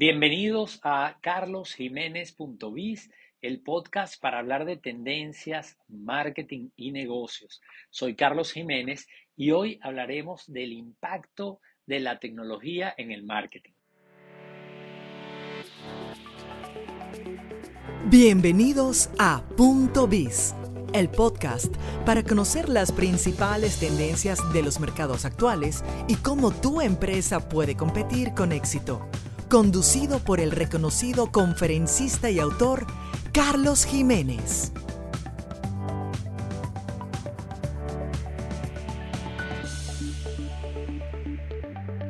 Bienvenidos 0.00 0.80
a 0.82 1.18
carlosjiménez.biz, 1.20 3.10
el 3.42 3.60
podcast 3.60 4.18
para 4.18 4.38
hablar 4.38 4.64
de 4.64 4.78
tendencias, 4.78 5.76
marketing 5.88 6.70
y 6.74 6.90
negocios. 6.90 7.60
Soy 7.90 8.14
Carlos 8.14 8.50
Jiménez 8.50 9.06
y 9.36 9.50
hoy 9.50 9.78
hablaremos 9.82 10.50
del 10.50 10.72
impacto 10.72 11.60
de 11.84 12.00
la 12.00 12.18
tecnología 12.18 12.94
en 12.96 13.12
el 13.12 13.24
marketing. 13.24 13.72
Bienvenidos 18.06 19.10
a 19.18 19.44
Punto 19.54 20.08
Biz, 20.08 20.54
el 20.94 21.10
podcast 21.10 21.76
para 22.06 22.22
conocer 22.22 22.70
las 22.70 22.90
principales 22.90 23.78
tendencias 23.78 24.38
de 24.54 24.62
los 24.62 24.80
mercados 24.80 25.26
actuales 25.26 25.84
y 26.08 26.14
cómo 26.14 26.52
tu 26.52 26.80
empresa 26.80 27.50
puede 27.50 27.76
competir 27.76 28.32
con 28.32 28.52
éxito 28.52 29.06
conducido 29.50 30.20
por 30.20 30.38
el 30.38 30.52
reconocido 30.52 31.32
conferencista 31.32 32.30
y 32.30 32.38
autor 32.38 32.86
Carlos 33.32 33.84
Jiménez. 33.84 34.72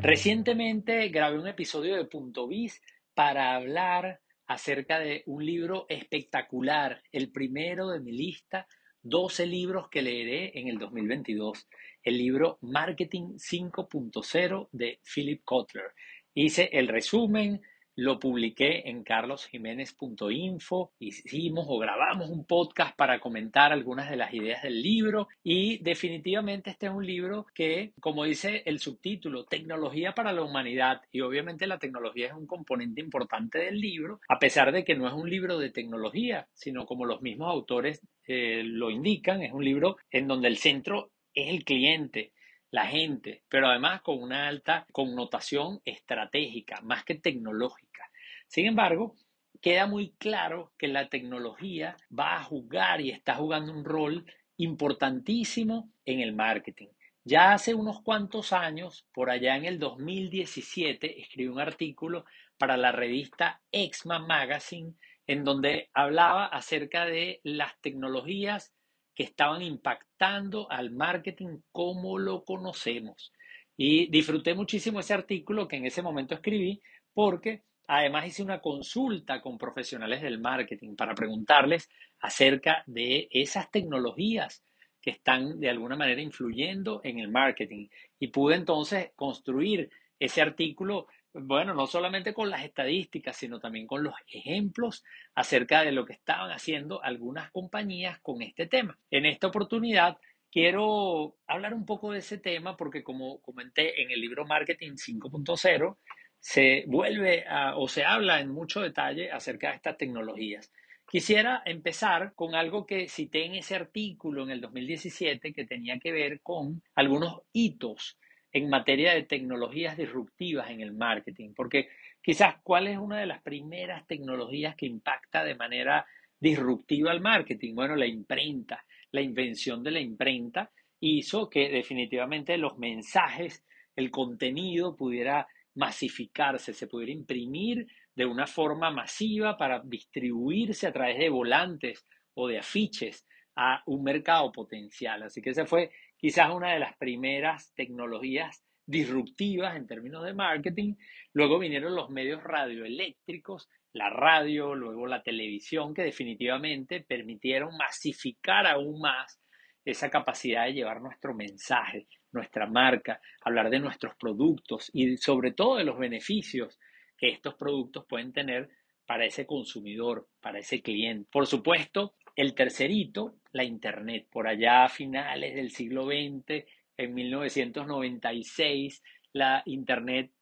Recientemente 0.02 1.08
grabé 1.08 1.38
un 1.38 1.48
episodio 1.48 1.96
de 1.96 2.04
Punto 2.04 2.46
Biz 2.46 2.82
para 3.14 3.54
hablar 3.54 4.20
acerca 4.46 4.98
de 4.98 5.22
un 5.24 5.44
libro 5.44 5.86
espectacular, 5.88 7.02
el 7.10 7.32
primero 7.32 7.88
de 7.88 8.00
mi 8.00 8.12
lista, 8.12 8.66
12 9.02 9.46
libros 9.46 9.88
que 9.88 10.02
leeré 10.02 10.58
en 10.58 10.68
el 10.68 10.78
2022, 10.78 11.66
el 12.02 12.18
libro 12.18 12.58
Marketing 12.60 13.38
5.0 13.38 14.68
de 14.72 15.00
Philip 15.02 15.42
Kotler. 15.42 15.94
Hice 16.34 16.70
el 16.72 16.86
resumen, 16.86 17.60
lo 17.96 18.20
publiqué 18.20 18.88
en 18.88 19.02
carlosjiménez.info, 19.02 20.92
hicimos 21.00 21.66
o 21.68 21.78
grabamos 21.78 22.30
un 22.30 22.46
podcast 22.46 22.96
para 22.96 23.18
comentar 23.18 23.72
algunas 23.72 24.08
de 24.08 24.16
las 24.16 24.32
ideas 24.32 24.62
del 24.62 24.80
libro 24.80 25.26
y 25.42 25.82
definitivamente 25.82 26.70
este 26.70 26.86
es 26.86 26.92
un 26.92 27.04
libro 27.04 27.46
que, 27.52 27.92
como 28.00 28.24
dice 28.24 28.62
el 28.64 28.78
subtítulo, 28.78 29.44
tecnología 29.44 30.12
para 30.12 30.32
la 30.32 30.42
humanidad 30.42 31.02
y 31.10 31.20
obviamente 31.20 31.66
la 31.66 31.78
tecnología 31.78 32.28
es 32.28 32.32
un 32.32 32.46
componente 32.46 33.00
importante 33.00 33.58
del 33.58 33.80
libro, 33.80 34.20
a 34.28 34.38
pesar 34.38 34.70
de 34.70 34.84
que 34.84 34.94
no 34.94 35.08
es 35.08 35.12
un 35.12 35.28
libro 35.28 35.58
de 35.58 35.70
tecnología, 35.70 36.46
sino 36.54 36.86
como 36.86 37.06
los 37.06 37.22
mismos 37.22 37.50
autores 37.50 38.00
eh, 38.28 38.62
lo 38.64 38.90
indican, 38.90 39.42
es 39.42 39.52
un 39.52 39.64
libro 39.64 39.96
en 40.12 40.28
donde 40.28 40.46
el 40.46 40.58
centro 40.58 41.10
es 41.34 41.48
el 41.48 41.64
cliente 41.64 42.32
la 42.70 42.86
gente, 42.86 43.42
pero 43.48 43.68
además 43.68 44.02
con 44.02 44.22
una 44.22 44.48
alta 44.48 44.86
connotación 44.92 45.80
estratégica, 45.84 46.80
más 46.82 47.04
que 47.04 47.16
tecnológica. 47.16 48.10
Sin 48.46 48.66
embargo, 48.66 49.16
queda 49.60 49.86
muy 49.86 50.12
claro 50.18 50.72
que 50.78 50.88
la 50.88 51.08
tecnología 51.08 51.96
va 52.16 52.36
a 52.36 52.44
jugar 52.44 53.00
y 53.00 53.10
está 53.10 53.34
jugando 53.34 53.72
un 53.72 53.84
rol 53.84 54.24
importantísimo 54.56 55.90
en 56.04 56.20
el 56.20 56.34
marketing. 56.34 56.88
Ya 57.24 57.52
hace 57.52 57.74
unos 57.74 58.00
cuantos 58.02 58.52
años, 58.52 59.06
por 59.12 59.30
allá 59.30 59.56
en 59.56 59.64
el 59.64 59.78
2017, 59.78 61.20
escribí 61.20 61.48
un 61.48 61.60
artículo 61.60 62.24
para 62.56 62.76
la 62.76 62.92
revista 62.92 63.62
Exma 63.72 64.18
Magazine 64.18 64.94
en 65.26 65.44
donde 65.44 65.90
hablaba 65.94 66.46
acerca 66.46 67.04
de 67.04 67.40
las 67.44 67.80
tecnologías 67.80 68.74
que 69.20 69.24
estaban 69.24 69.60
impactando 69.60 70.66
al 70.72 70.92
marketing 70.92 71.58
como 71.72 72.18
lo 72.18 72.42
conocemos. 72.42 73.34
Y 73.76 74.10
disfruté 74.10 74.54
muchísimo 74.54 74.98
ese 74.98 75.12
artículo 75.12 75.68
que 75.68 75.76
en 75.76 75.84
ese 75.84 76.00
momento 76.00 76.34
escribí 76.34 76.80
porque 77.12 77.64
además 77.86 78.28
hice 78.28 78.42
una 78.42 78.62
consulta 78.62 79.42
con 79.42 79.58
profesionales 79.58 80.22
del 80.22 80.40
marketing 80.40 80.96
para 80.96 81.14
preguntarles 81.14 81.90
acerca 82.18 82.82
de 82.86 83.28
esas 83.30 83.70
tecnologías 83.70 84.64
que 85.02 85.10
están 85.10 85.60
de 85.60 85.68
alguna 85.68 85.96
manera 85.96 86.22
influyendo 86.22 87.02
en 87.04 87.18
el 87.18 87.28
marketing. 87.28 87.88
Y 88.18 88.28
pude 88.28 88.54
entonces 88.56 89.10
construir 89.16 89.90
ese 90.18 90.40
artículo 90.40 91.08
bueno, 91.32 91.74
no 91.74 91.86
solamente 91.86 92.34
con 92.34 92.50
las 92.50 92.64
estadísticas, 92.64 93.36
sino 93.36 93.60
también 93.60 93.86
con 93.86 94.02
los 94.02 94.14
ejemplos 94.32 95.04
acerca 95.34 95.82
de 95.82 95.92
lo 95.92 96.04
que 96.04 96.12
estaban 96.12 96.50
haciendo 96.50 97.02
algunas 97.02 97.50
compañías 97.50 98.18
con 98.20 98.42
este 98.42 98.66
tema. 98.66 98.98
En 99.10 99.26
esta 99.26 99.46
oportunidad 99.46 100.18
quiero 100.50 101.36
hablar 101.46 101.74
un 101.74 101.86
poco 101.86 102.12
de 102.12 102.18
ese 102.18 102.38
tema 102.38 102.76
porque 102.76 103.04
como 103.04 103.40
comenté 103.40 104.02
en 104.02 104.10
el 104.10 104.20
libro 104.20 104.44
Marketing 104.44 104.92
5.0, 104.92 105.96
se 106.40 106.84
vuelve 106.86 107.44
o 107.76 107.86
se 107.86 108.04
habla 108.04 108.40
en 108.40 108.48
mucho 108.48 108.80
detalle 108.80 109.30
acerca 109.30 109.70
de 109.70 109.76
estas 109.76 109.96
tecnologías. 109.98 110.72
Quisiera 111.08 111.62
empezar 111.66 112.34
con 112.34 112.54
algo 112.54 112.86
que 112.86 113.08
cité 113.08 113.44
en 113.44 113.56
ese 113.56 113.74
artículo 113.74 114.44
en 114.44 114.50
el 114.50 114.60
2017 114.60 115.52
que 115.52 115.64
tenía 115.66 115.98
que 115.98 116.12
ver 116.12 116.40
con 116.40 116.82
algunos 116.94 117.42
hitos 117.52 118.16
en 118.52 118.68
materia 118.68 119.14
de 119.14 119.22
tecnologías 119.22 119.96
disruptivas 119.96 120.70
en 120.70 120.80
el 120.80 120.92
marketing, 120.92 121.52
porque 121.54 121.88
quizás 122.22 122.56
cuál 122.62 122.88
es 122.88 122.98
una 122.98 123.18
de 123.18 123.26
las 123.26 123.42
primeras 123.42 124.06
tecnologías 124.06 124.74
que 124.76 124.86
impacta 124.86 125.44
de 125.44 125.54
manera 125.54 126.06
disruptiva 126.38 127.10
al 127.10 127.20
marketing. 127.20 127.74
Bueno, 127.74 127.96
la 127.96 128.06
imprenta, 128.06 128.84
la 129.12 129.20
invención 129.20 129.82
de 129.82 129.90
la 129.90 130.00
imprenta 130.00 130.70
hizo 131.00 131.48
que 131.48 131.68
definitivamente 131.68 132.56
los 132.58 132.78
mensajes, 132.78 133.64
el 133.96 134.10
contenido 134.10 134.96
pudiera 134.96 135.46
masificarse, 135.74 136.72
se 136.72 136.86
pudiera 136.86 137.12
imprimir 137.12 137.86
de 138.14 138.26
una 138.26 138.46
forma 138.46 138.90
masiva 138.90 139.56
para 139.56 139.80
distribuirse 139.80 140.86
a 140.86 140.92
través 140.92 141.18
de 141.18 141.28
volantes 141.28 142.04
o 142.34 142.48
de 142.48 142.58
afiches 142.58 143.26
a 143.56 143.82
un 143.86 144.02
mercado 144.02 144.50
potencial. 144.52 145.22
Así 145.22 145.40
que 145.40 145.50
ese 145.50 145.66
fue 145.66 145.90
quizás 146.20 146.50
una 146.50 146.72
de 146.72 146.80
las 146.80 146.96
primeras 146.96 147.72
tecnologías 147.74 148.62
disruptivas 148.86 149.76
en 149.76 149.86
términos 149.86 150.24
de 150.24 150.34
marketing. 150.34 150.94
Luego 151.32 151.58
vinieron 151.58 151.94
los 151.94 152.10
medios 152.10 152.42
radioeléctricos, 152.42 153.68
la 153.92 154.10
radio, 154.10 154.74
luego 154.74 155.06
la 155.06 155.22
televisión, 155.22 155.94
que 155.94 156.02
definitivamente 156.02 157.00
permitieron 157.00 157.76
masificar 157.76 158.66
aún 158.66 159.00
más 159.00 159.40
esa 159.84 160.10
capacidad 160.10 160.66
de 160.66 160.74
llevar 160.74 161.00
nuestro 161.00 161.34
mensaje, 161.34 162.06
nuestra 162.32 162.66
marca, 162.66 163.20
hablar 163.42 163.70
de 163.70 163.80
nuestros 163.80 164.14
productos 164.16 164.90
y 164.92 165.16
sobre 165.16 165.52
todo 165.52 165.76
de 165.76 165.84
los 165.84 165.98
beneficios 165.98 166.78
que 167.16 167.28
estos 167.28 167.54
productos 167.54 168.04
pueden 168.06 168.32
tener 168.32 168.68
para 169.06 169.24
ese 169.24 169.46
consumidor, 169.46 170.28
para 170.40 170.58
ese 170.58 170.82
cliente. 170.82 171.28
Por 171.32 171.46
supuesto, 171.46 172.14
el 172.40 172.54
tercerito, 172.54 173.34
la 173.52 173.64
Internet, 173.64 174.26
por 174.30 174.48
allá 174.48 174.84
a 174.84 174.88
finales 174.88 175.54
del 175.54 175.70
siglo 175.70 176.06
XX, 176.06 176.64
en 176.96 177.14
1996, 177.14 179.02
la 179.34 179.62
Internet 179.66 180.32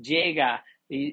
llega 0.00 0.64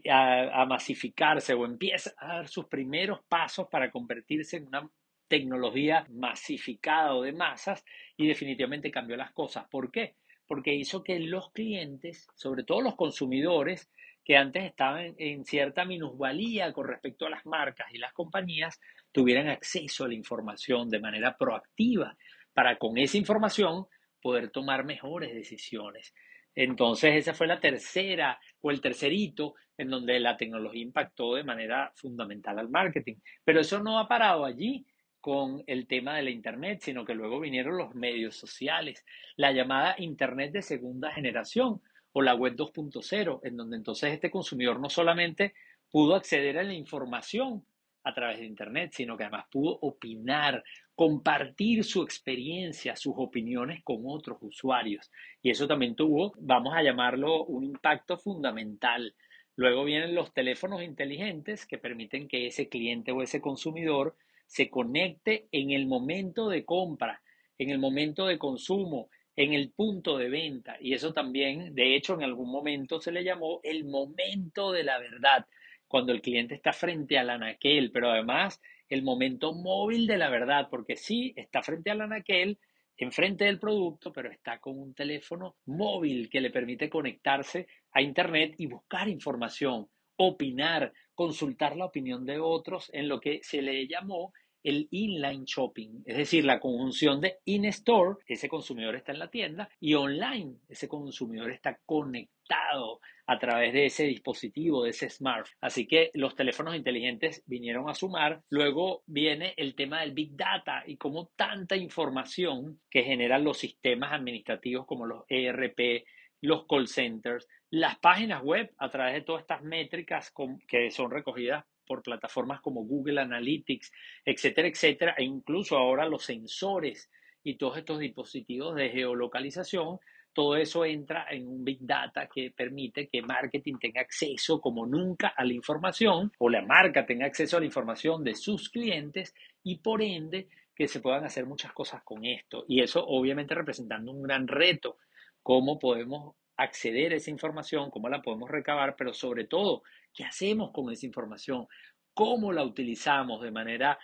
a, 0.07 0.61
a, 0.61 0.65
masificarse 0.67 1.55
o 1.55 1.65
empieza 1.65 2.13
a 2.19 2.27
dar 2.27 2.47
sus 2.47 2.65
primeros 2.65 3.21
pasos 3.27 3.67
para 3.71 3.89
convertirse 3.89 4.57
en 4.57 4.67
una 4.67 4.87
tecnología 5.27 6.05
masificada 6.11 7.15
o 7.15 7.23
de 7.23 7.33
masas 7.33 7.83
y 8.15 8.27
definitivamente 8.27 8.91
cambió 8.91 9.17
las 9.17 9.31
cosas. 9.31 9.67
¿Por 9.67 9.91
qué? 9.91 10.15
Porque 10.45 10.75
hizo 10.75 11.03
que 11.03 11.19
los 11.19 11.51
clientes, 11.53 12.27
sobre 12.35 12.63
todo 12.63 12.81
los 12.81 12.95
consumidores, 12.95 13.89
que 14.23 14.37
antes 14.37 14.63
estaban 14.63 15.15
en 15.17 15.45
cierta 15.45 15.85
minusvalía 15.85 16.71
con 16.73 16.87
respecto 16.87 17.25
a 17.25 17.29
las 17.29 17.45
marcas 17.45 17.87
y 17.91 17.99
las 17.99 18.13
compañías, 18.13 18.79
tuvieran 19.15 19.47
acceso 19.47 20.03
a 20.03 20.09
la 20.09 20.13
información 20.13 20.89
de 20.89 20.99
manera 20.99 21.37
proactiva 21.37 22.17
para 22.53 22.77
con 22.77 22.97
esa 22.97 23.17
información 23.17 23.85
poder 24.21 24.49
tomar 24.49 24.83
mejores 24.83 25.33
decisiones. 25.33 26.13
Entonces, 26.53 27.15
esa 27.15 27.33
fue 27.33 27.47
la 27.47 27.61
tercera 27.61 28.37
o 28.59 28.71
el 28.71 28.81
tercer 28.81 29.13
hito 29.13 29.55
en 29.77 29.89
donde 29.89 30.19
la 30.19 30.35
tecnología 30.35 30.83
impactó 30.83 31.35
de 31.35 31.45
manera 31.45 31.93
fundamental 31.95 32.59
al 32.59 32.67
marketing. 32.67 33.15
Pero 33.45 33.61
eso 33.61 33.79
no 33.79 33.99
ha 33.99 34.09
parado 34.09 34.43
allí 34.43 34.85
con 35.21 35.63
el 35.65 35.87
tema 35.87 36.17
de 36.17 36.23
la 36.23 36.29
Internet, 36.31 36.81
sino 36.81 37.05
que 37.05 37.15
luego 37.15 37.39
vinieron 37.39 37.77
los 37.77 37.95
medios 37.95 38.35
sociales, 38.35 39.05
la 39.37 39.53
llamada 39.53 39.95
Internet 39.97 40.51
de 40.51 40.61
segunda 40.61 41.09
generación 41.09 41.81
o 42.11 42.21
la 42.21 42.35
web 42.35 42.57
2.0, 42.57 43.39
en 43.43 43.55
donde 43.55 43.77
entonces 43.77 44.11
este 44.11 44.29
consumidor 44.29 44.81
no 44.81 44.89
solamente 44.89 45.53
pudo 45.89 46.15
acceder 46.15 46.57
a 46.57 46.63
la 46.63 46.73
información 46.73 47.65
a 48.05 48.13
través 48.13 48.39
de 48.39 48.45
Internet, 48.45 48.91
sino 48.93 49.17
que 49.17 49.23
además 49.23 49.47
pudo 49.51 49.77
opinar, 49.81 50.63
compartir 50.93 51.83
su 51.83 52.03
experiencia, 52.03 52.95
sus 52.95 53.15
opiniones 53.17 53.83
con 53.83 54.03
otros 54.05 54.37
usuarios. 54.41 55.11
Y 55.41 55.49
eso 55.49 55.67
también 55.67 55.95
tuvo, 55.95 56.33
vamos 56.37 56.73
a 56.75 56.83
llamarlo, 56.83 57.43
un 57.45 57.63
impacto 57.63 58.17
fundamental. 58.17 59.15
Luego 59.55 59.83
vienen 59.83 60.13
los 60.13 60.33
teléfonos 60.33 60.83
inteligentes 60.83 61.65
que 61.65 61.79
permiten 61.79 62.27
que 62.27 62.47
ese 62.47 62.69
cliente 62.69 63.11
o 63.11 63.23
ese 63.23 63.41
consumidor 63.41 64.15
se 64.45 64.69
conecte 64.69 65.47
en 65.51 65.71
el 65.71 65.87
momento 65.87 66.47
de 66.47 66.63
compra, 66.63 67.21
en 67.57 67.71
el 67.71 67.79
momento 67.79 68.27
de 68.27 68.37
consumo, 68.37 69.09
en 69.35 69.53
el 69.53 69.71
punto 69.71 70.17
de 70.17 70.29
venta. 70.29 70.77
Y 70.79 70.93
eso 70.93 71.11
también, 71.11 71.73
de 71.73 71.95
hecho, 71.95 72.13
en 72.13 72.23
algún 72.23 72.51
momento 72.51 73.01
se 73.01 73.11
le 73.11 73.23
llamó 73.23 73.59
el 73.63 73.83
momento 73.85 74.71
de 74.71 74.83
la 74.83 74.99
verdad 74.99 75.47
cuando 75.87 76.11
el 76.11 76.21
cliente 76.21 76.55
está 76.55 76.73
frente 76.73 77.17
al 77.17 77.29
anaquel, 77.29 77.91
pero 77.91 78.09
además 78.09 78.61
el 78.89 79.03
momento 79.03 79.53
móvil 79.53 80.07
de 80.07 80.17
la 80.17 80.29
verdad, 80.29 80.67
porque 80.69 80.95
sí, 80.95 81.33
está 81.35 81.61
frente 81.61 81.91
al 81.91 82.01
anaquel, 82.01 82.59
enfrente 82.97 83.45
del 83.45 83.59
producto, 83.59 84.11
pero 84.13 84.31
está 84.31 84.59
con 84.59 84.79
un 84.79 84.93
teléfono 84.93 85.57
móvil 85.65 86.29
que 86.29 86.41
le 86.41 86.49
permite 86.49 86.89
conectarse 86.89 87.67
a 87.91 88.01
Internet 88.01 88.55
y 88.57 88.67
buscar 88.67 89.09
información, 89.09 89.87
opinar, 90.17 90.93
consultar 91.13 91.75
la 91.75 91.85
opinión 91.85 92.25
de 92.25 92.39
otros 92.39 92.89
en 92.93 93.07
lo 93.07 93.19
que 93.19 93.39
se 93.43 93.61
le 93.61 93.87
llamó 93.87 94.33
el 94.65 94.87
inline 94.89 95.45
shopping, 95.45 96.01
es 96.05 96.17
decir, 96.17 96.43
la 96.43 96.59
conjunción 96.59 97.21
de 97.21 97.37
in-store, 97.45 98.17
ese 98.25 98.49
consumidor 98.49 98.95
está 98.95 99.11
en 99.11 99.19
la 99.19 99.29
tienda, 99.29 99.69
y 99.79 99.93
online, 99.93 100.55
ese 100.67 100.87
consumidor 100.87 101.51
está 101.51 101.79
conectado 101.85 102.99
a 103.27 103.37
través 103.37 103.73
de 103.73 103.85
ese 103.85 104.05
dispositivo, 104.05 104.83
de 104.83 104.89
ese 104.89 105.09
smart. 105.09 105.47
Así 105.61 105.87
que 105.87 106.09
los 106.15 106.35
teléfonos 106.35 106.75
inteligentes 106.75 107.43
vinieron 107.45 107.89
a 107.89 107.93
sumar. 107.93 108.41
Luego 108.49 109.03
viene 109.05 109.53
el 109.57 109.75
tema 109.75 110.01
del 110.01 110.13
big 110.13 110.35
data 110.35 110.83
y 110.85 110.97
cómo 110.97 111.31
tanta 111.35 111.75
información 111.75 112.79
que 112.89 113.03
generan 113.03 113.43
los 113.43 113.57
sistemas 113.57 114.13
administrativos 114.13 114.85
como 114.85 115.05
los 115.05 115.25
ERP, 115.29 116.05
los 116.41 116.65
call 116.67 116.87
centers, 116.87 117.47
las 117.69 117.97
páginas 117.99 118.43
web 118.43 118.71
a 118.77 118.89
través 118.89 119.15
de 119.15 119.21
todas 119.21 119.41
estas 119.41 119.63
métricas 119.63 120.33
que 120.67 120.91
son 120.91 121.11
recogidas 121.11 121.65
por 121.85 122.03
plataformas 122.03 122.61
como 122.61 122.83
Google 122.83 123.21
Analytics, 123.21 123.91
etcétera, 124.25 124.67
etcétera, 124.67 125.15
e 125.17 125.23
incluso 125.23 125.77
ahora 125.77 126.05
los 126.05 126.23
sensores 126.23 127.09
y 127.43 127.55
todos 127.55 127.77
estos 127.77 127.99
dispositivos 127.99 128.75
de 128.75 128.89
geolocalización, 128.89 129.99
todo 130.33 130.57
eso 130.57 130.83
entra 130.83 131.27
en 131.29 131.47
un 131.47 131.63
Big 131.63 131.77
Data 131.79 132.27
que 132.27 132.51
permite 132.51 133.07
que 133.07 133.21
marketing 133.21 133.75
tenga 133.79 134.01
acceso 134.01 134.59
como 134.59 134.85
nunca 134.85 135.29
a 135.29 135.45
la 135.45 135.53
información 135.53 136.31
o 136.39 136.49
la 136.49 136.61
marca 136.61 137.05
tenga 137.05 137.25
acceso 137.25 137.55
a 137.55 137.61
la 137.61 137.67
información 137.67 138.21
de 138.21 138.35
sus 138.35 138.69
clientes 138.69 139.33
y 139.63 139.77
por 139.77 140.01
ende 140.01 140.49
que 140.75 140.89
se 140.89 140.99
puedan 140.99 141.23
hacer 141.23 141.45
muchas 141.45 141.71
cosas 141.71 142.03
con 142.03 142.25
esto. 142.25 142.65
Y 142.67 142.81
eso 142.81 143.05
obviamente 143.07 143.55
representando 143.55 144.11
un 144.11 144.23
gran 144.23 144.47
reto, 144.47 144.97
cómo 145.41 145.79
podemos 145.79 146.35
acceder 146.57 147.13
a 147.13 147.17
esa 147.17 147.31
información, 147.31 147.91
cómo 147.91 148.09
la 148.09 148.21
podemos 148.21 148.49
recabar, 148.49 148.95
pero 148.95 149.13
sobre 149.13 149.45
todo 149.45 149.83
¿Qué 150.15 150.23
hacemos 150.23 150.71
con 150.71 150.89
esa 150.91 151.05
información? 151.05 151.67
¿Cómo 152.13 152.53
la 152.53 152.63
utilizamos 152.63 153.41
de 153.41 153.51
manera 153.51 153.99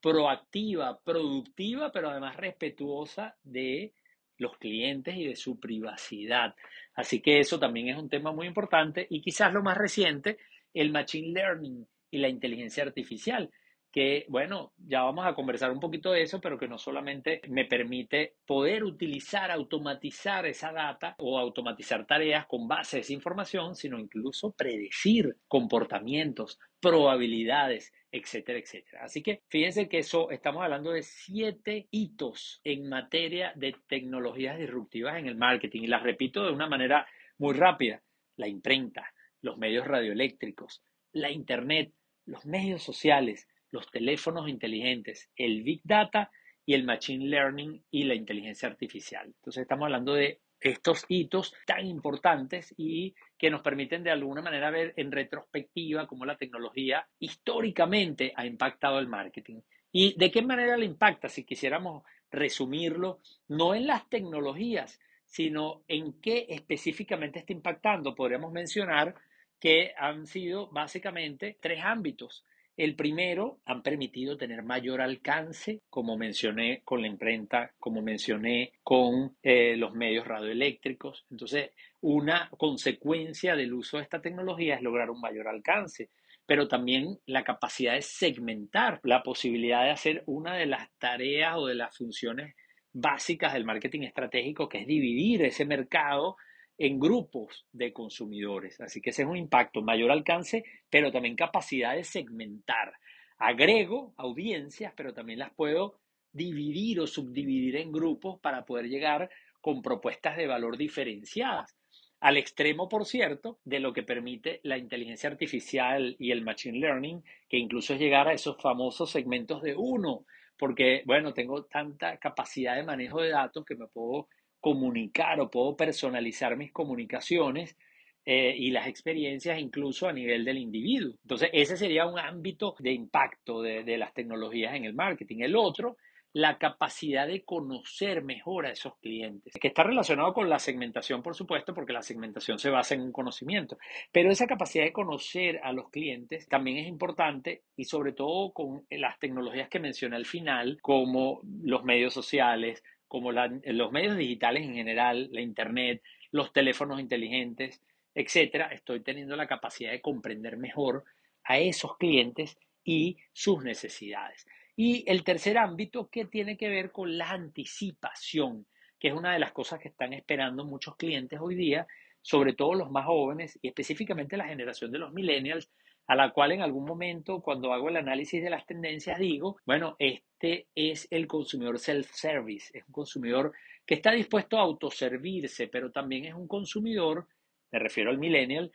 proactiva, 0.00 1.00
productiva, 1.02 1.90
pero 1.90 2.10
además 2.10 2.36
respetuosa 2.36 3.34
de 3.42 3.94
los 4.36 4.58
clientes 4.58 5.16
y 5.16 5.26
de 5.26 5.36
su 5.36 5.58
privacidad? 5.58 6.54
Así 6.94 7.22
que 7.22 7.40
eso 7.40 7.58
también 7.58 7.88
es 7.88 7.96
un 7.96 8.10
tema 8.10 8.30
muy 8.30 8.46
importante 8.46 9.06
y 9.08 9.22
quizás 9.22 9.54
lo 9.54 9.62
más 9.62 9.78
reciente, 9.78 10.36
el 10.74 10.92
Machine 10.92 11.32
Learning 11.32 11.86
y 12.10 12.18
la 12.18 12.28
inteligencia 12.28 12.84
artificial 12.84 13.50
que, 13.94 14.26
bueno, 14.28 14.72
ya 14.76 15.04
vamos 15.04 15.24
a 15.24 15.36
conversar 15.36 15.70
un 15.70 15.78
poquito 15.78 16.10
de 16.10 16.22
eso, 16.22 16.40
pero 16.40 16.58
que 16.58 16.66
no 16.66 16.78
solamente 16.78 17.40
me 17.48 17.64
permite 17.64 18.34
poder 18.44 18.82
utilizar, 18.82 19.52
automatizar 19.52 20.46
esa 20.46 20.72
data 20.72 21.14
o 21.18 21.38
automatizar 21.38 22.04
tareas 22.04 22.44
con 22.46 22.66
base 22.66 22.96
a 22.96 23.00
esa 23.00 23.12
información, 23.12 23.76
sino 23.76 24.00
incluso 24.00 24.50
predecir 24.50 25.36
comportamientos, 25.46 26.58
probabilidades, 26.80 27.92
etcétera, 28.10 28.58
etcétera. 28.58 29.04
Así 29.04 29.22
que 29.22 29.44
fíjense 29.46 29.88
que 29.88 29.98
eso 29.98 30.28
estamos 30.32 30.64
hablando 30.64 30.90
de 30.90 31.04
siete 31.04 31.86
hitos 31.92 32.60
en 32.64 32.88
materia 32.88 33.52
de 33.54 33.76
tecnologías 33.86 34.58
disruptivas 34.58 35.20
en 35.20 35.28
el 35.28 35.36
marketing 35.36 35.82
y 35.82 35.86
las 35.86 36.02
repito 36.02 36.44
de 36.44 36.50
una 36.50 36.68
manera 36.68 37.06
muy 37.38 37.54
rápida. 37.54 38.02
La 38.34 38.48
imprenta, 38.48 39.14
los 39.40 39.56
medios 39.56 39.86
radioeléctricos, 39.86 40.82
la 41.12 41.30
internet, 41.30 41.92
los 42.26 42.44
medios 42.44 42.82
sociales, 42.82 43.46
los 43.74 43.90
teléfonos 43.90 44.48
inteligentes, 44.48 45.28
el 45.34 45.64
Big 45.64 45.80
Data 45.82 46.30
y 46.64 46.74
el 46.74 46.84
Machine 46.84 47.26
Learning 47.26 47.82
y 47.90 48.04
la 48.04 48.14
inteligencia 48.14 48.68
artificial. 48.68 49.26
Entonces 49.26 49.62
estamos 49.62 49.86
hablando 49.86 50.14
de 50.14 50.40
estos 50.60 51.04
hitos 51.08 51.52
tan 51.66 51.84
importantes 51.84 52.72
y 52.78 53.16
que 53.36 53.50
nos 53.50 53.62
permiten 53.62 54.04
de 54.04 54.12
alguna 54.12 54.42
manera 54.42 54.70
ver 54.70 54.94
en 54.96 55.10
retrospectiva 55.10 56.06
cómo 56.06 56.24
la 56.24 56.36
tecnología 56.36 57.06
históricamente 57.18 58.32
ha 58.36 58.46
impactado 58.46 59.00
el 59.00 59.08
marketing. 59.08 59.60
¿Y 59.90 60.16
de 60.16 60.30
qué 60.30 60.42
manera 60.42 60.76
le 60.76 60.86
impacta? 60.86 61.28
Si 61.28 61.42
quisiéramos 61.44 62.04
resumirlo, 62.30 63.20
no 63.48 63.74
en 63.74 63.88
las 63.88 64.08
tecnologías, 64.08 65.00
sino 65.26 65.82
en 65.88 66.20
qué 66.20 66.46
específicamente 66.48 67.40
está 67.40 67.52
impactando. 67.52 68.14
Podríamos 68.14 68.52
mencionar 68.52 69.16
que 69.58 69.92
han 69.98 70.26
sido 70.26 70.70
básicamente 70.70 71.58
tres 71.60 71.80
ámbitos. 71.82 72.44
El 72.76 72.96
primero, 72.96 73.60
han 73.66 73.82
permitido 73.84 74.36
tener 74.36 74.64
mayor 74.64 75.00
alcance, 75.00 75.82
como 75.88 76.16
mencioné 76.16 76.82
con 76.84 77.02
la 77.02 77.06
imprenta, 77.06 77.72
como 77.78 78.02
mencioné 78.02 78.72
con 78.82 79.36
eh, 79.44 79.76
los 79.76 79.94
medios 79.94 80.26
radioeléctricos. 80.26 81.24
Entonces, 81.30 81.70
una 82.00 82.50
consecuencia 82.58 83.54
del 83.54 83.74
uso 83.74 83.98
de 83.98 84.02
esta 84.02 84.20
tecnología 84.20 84.74
es 84.74 84.82
lograr 84.82 85.10
un 85.10 85.20
mayor 85.20 85.46
alcance, 85.46 86.10
pero 86.46 86.66
también 86.66 87.16
la 87.26 87.44
capacidad 87.44 87.94
de 87.94 88.02
segmentar, 88.02 89.00
la 89.04 89.22
posibilidad 89.22 89.84
de 89.84 89.90
hacer 89.90 90.24
una 90.26 90.56
de 90.56 90.66
las 90.66 90.90
tareas 90.98 91.54
o 91.56 91.66
de 91.66 91.76
las 91.76 91.96
funciones 91.96 92.56
básicas 92.92 93.52
del 93.52 93.64
marketing 93.64 94.02
estratégico, 94.02 94.68
que 94.68 94.78
es 94.78 94.86
dividir 94.86 95.44
ese 95.44 95.64
mercado 95.64 96.36
en 96.78 96.98
grupos 96.98 97.66
de 97.72 97.92
consumidores. 97.92 98.80
Así 98.80 99.00
que 99.00 99.10
ese 99.10 99.22
es 99.22 99.28
un 99.28 99.36
impacto, 99.36 99.82
mayor 99.82 100.10
alcance, 100.10 100.64
pero 100.90 101.12
también 101.12 101.36
capacidad 101.36 101.94
de 101.94 102.04
segmentar. 102.04 102.94
Agrego 103.38 104.14
audiencias, 104.16 104.92
pero 104.96 105.12
también 105.12 105.38
las 105.38 105.52
puedo 105.52 105.98
dividir 106.32 107.00
o 107.00 107.06
subdividir 107.06 107.76
en 107.76 107.92
grupos 107.92 108.40
para 108.40 108.64
poder 108.64 108.88
llegar 108.88 109.30
con 109.60 109.82
propuestas 109.82 110.36
de 110.36 110.46
valor 110.46 110.76
diferenciadas. 110.76 111.76
Al 112.20 112.36
extremo, 112.36 112.88
por 112.88 113.04
cierto, 113.04 113.58
de 113.64 113.80
lo 113.80 113.92
que 113.92 114.02
permite 114.02 114.60
la 114.62 114.78
inteligencia 114.78 115.28
artificial 115.28 116.16
y 116.18 116.30
el 116.30 116.42
machine 116.42 116.78
learning, 116.78 117.22
que 117.48 117.58
incluso 117.58 117.94
es 117.94 118.00
llegar 118.00 118.28
a 118.28 118.32
esos 118.32 118.56
famosos 118.60 119.10
segmentos 119.10 119.62
de 119.62 119.74
uno, 119.76 120.24
porque, 120.56 121.02
bueno, 121.06 121.34
tengo 121.34 121.64
tanta 121.64 122.16
capacidad 122.18 122.76
de 122.76 122.82
manejo 122.82 123.20
de 123.20 123.30
datos 123.30 123.64
que 123.64 123.74
me 123.74 123.88
puedo 123.88 124.28
comunicar 124.64 125.38
o 125.40 125.50
puedo 125.50 125.76
personalizar 125.76 126.56
mis 126.56 126.72
comunicaciones 126.72 127.76
eh, 128.24 128.54
y 128.56 128.70
las 128.70 128.86
experiencias 128.86 129.60
incluso 129.60 130.08
a 130.08 130.12
nivel 130.14 130.42
del 130.42 130.56
individuo. 130.56 131.18
Entonces, 131.20 131.50
ese 131.52 131.76
sería 131.76 132.06
un 132.06 132.18
ámbito 132.18 132.74
de 132.78 132.92
impacto 132.92 133.60
de, 133.60 133.84
de 133.84 133.98
las 133.98 134.14
tecnologías 134.14 134.74
en 134.74 134.86
el 134.86 134.94
marketing. 134.94 135.40
El 135.40 135.54
otro 135.54 135.98
la 136.34 136.58
capacidad 136.58 137.28
de 137.28 137.44
conocer 137.44 138.24
mejor 138.24 138.66
a 138.66 138.70
esos 138.70 138.96
clientes, 138.96 139.54
que 139.54 139.68
está 139.68 139.84
relacionado 139.84 140.34
con 140.34 140.50
la 140.50 140.58
segmentación, 140.58 141.22
por 141.22 141.36
supuesto, 141.36 141.72
porque 141.72 141.92
la 141.92 142.02
segmentación 142.02 142.58
se 142.58 142.70
basa 142.70 142.94
en 142.94 143.02
un 143.02 143.12
conocimiento, 143.12 143.78
pero 144.10 144.32
esa 144.32 144.48
capacidad 144.48 144.84
de 144.84 144.92
conocer 144.92 145.60
a 145.62 145.72
los 145.72 145.90
clientes 145.90 146.48
también 146.48 146.78
es 146.78 146.88
importante 146.88 147.62
y 147.76 147.84
sobre 147.84 148.12
todo 148.12 148.52
con 148.52 148.84
las 148.90 149.16
tecnologías 149.20 149.68
que 149.68 149.78
mencioné 149.78 150.16
al 150.16 150.26
final, 150.26 150.78
como 150.82 151.40
los 151.62 151.84
medios 151.84 152.12
sociales, 152.12 152.82
como 153.08 153.32
los 153.32 153.92
medios 153.92 154.16
digitales 154.16 154.64
en 154.64 154.74
general, 154.74 155.28
la 155.32 155.40
Internet, 155.40 156.02
los 156.30 156.52
teléfonos 156.52 157.00
inteligentes, 157.00 157.80
etcétera, 158.14 158.66
estoy 158.68 159.00
teniendo 159.00 159.36
la 159.36 159.46
capacidad 159.46 159.90
de 159.90 160.00
comprender 160.00 160.56
mejor 160.56 161.04
a 161.44 161.58
esos 161.58 161.96
clientes 161.96 162.58
y 162.84 163.16
sus 163.32 163.62
necesidades. 163.62 164.46
Y 164.76 165.04
el 165.08 165.22
tercer 165.24 165.58
ámbito 165.58 166.08
que 166.08 166.24
tiene 166.24 166.56
que 166.56 166.68
ver 166.68 166.90
con 166.90 167.16
la 167.16 167.30
anticipación, 167.30 168.66
que 168.98 169.08
es 169.08 169.14
una 169.14 169.32
de 169.32 169.38
las 169.38 169.52
cosas 169.52 169.78
que 169.78 169.88
están 169.88 170.12
esperando 170.12 170.64
muchos 170.64 170.96
clientes 170.96 171.38
hoy 171.40 171.54
día, 171.54 171.86
sobre 172.22 172.54
todo 172.54 172.74
los 172.74 172.90
más 172.90 173.04
jóvenes 173.04 173.58
y 173.62 173.68
específicamente 173.68 174.36
la 174.36 174.48
generación 174.48 174.90
de 174.90 174.98
los 174.98 175.12
millennials, 175.12 175.70
a 176.06 176.14
la 176.14 176.30
cual 176.32 176.52
en 176.52 176.62
algún 176.62 176.84
momento 176.84 177.40
cuando 177.40 177.72
hago 177.72 177.88
el 177.88 177.96
análisis 177.96 178.42
de 178.42 178.50
las 178.50 178.66
tendencias 178.66 179.18
digo, 179.18 179.56
bueno, 179.64 179.96
este 179.98 180.66
es 180.74 181.08
el 181.10 181.26
consumidor 181.26 181.78
self-service, 181.78 182.76
es 182.78 182.84
un 182.86 182.92
consumidor 182.92 183.52
que 183.86 183.94
está 183.94 184.12
dispuesto 184.12 184.58
a 184.58 184.62
autoservirse, 184.62 185.68
pero 185.68 185.90
también 185.90 186.26
es 186.26 186.34
un 186.34 186.48
consumidor, 186.48 187.26
me 187.70 187.78
refiero 187.78 188.10
al 188.10 188.18
millennial, 188.18 188.72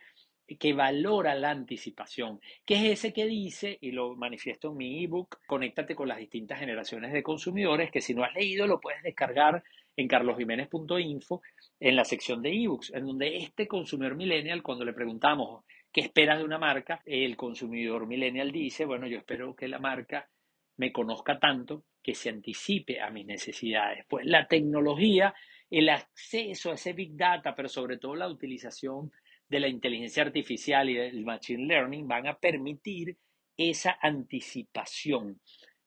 que 0.58 0.72
valora 0.72 1.34
la 1.36 1.50
anticipación, 1.50 2.40
que 2.64 2.74
es 2.74 2.98
ese 2.98 3.12
que 3.12 3.26
dice, 3.26 3.78
y 3.80 3.92
lo 3.92 4.16
manifiesto 4.16 4.70
en 4.70 4.76
mi 4.76 5.04
ebook, 5.04 5.38
conéctate 5.46 5.94
con 5.94 6.08
las 6.08 6.18
distintas 6.18 6.58
generaciones 6.58 7.12
de 7.12 7.22
consumidores, 7.22 7.90
que 7.92 8.00
si 8.00 8.14
no 8.14 8.24
has 8.24 8.34
leído 8.34 8.66
lo 8.66 8.80
puedes 8.80 9.02
descargar 9.02 9.62
en 9.96 10.08
carlosjiménez.info 10.08 11.42
en 11.78 11.96
la 11.96 12.04
sección 12.04 12.42
de 12.42 12.50
ebooks, 12.50 12.92
en 12.94 13.06
donde 13.06 13.36
este 13.36 13.68
consumidor 13.68 14.16
millennial, 14.16 14.62
cuando 14.62 14.84
le 14.84 14.92
preguntamos 14.92 15.64
¿Qué 15.92 16.02
esperas 16.02 16.38
de 16.38 16.44
una 16.44 16.58
marca? 16.58 17.02
El 17.04 17.36
consumidor 17.36 18.06
millennial 18.06 18.52
dice, 18.52 18.84
bueno, 18.84 19.06
yo 19.06 19.18
espero 19.18 19.56
que 19.56 19.66
la 19.66 19.78
marca 19.78 20.28
me 20.76 20.92
conozca 20.92 21.38
tanto 21.38 21.84
que 22.02 22.14
se 22.14 22.30
anticipe 22.30 23.00
a 23.00 23.10
mis 23.10 23.26
necesidades. 23.26 24.04
Pues 24.08 24.24
la 24.24 24.46
tecnología, 24.46 25.34
el 25.68 25.88
acceso 25.88 26.70
a 26.70 26.74
ese 26.74 26.92
big 26.92 27.16
data, 27.16 27.54
pero 27.54 27.68
sobre 27.68 27.98
todo 27.98 28.14
la 28.14 28.28
utilización 28.28 29.10
de 29.48 29.60
la 29.60 29.68
inteligencia 29.68 30.22
artificial 30.22 30.88
y 30.88 30.94
del 30.94 31.24
machine 31.24 31.66
learning 31.66 32.06
van 32.06 32.28
a 32.28 32.38
permitir 32.38 33.16
esa 33.56 33.98
anticipación 34.00 35.40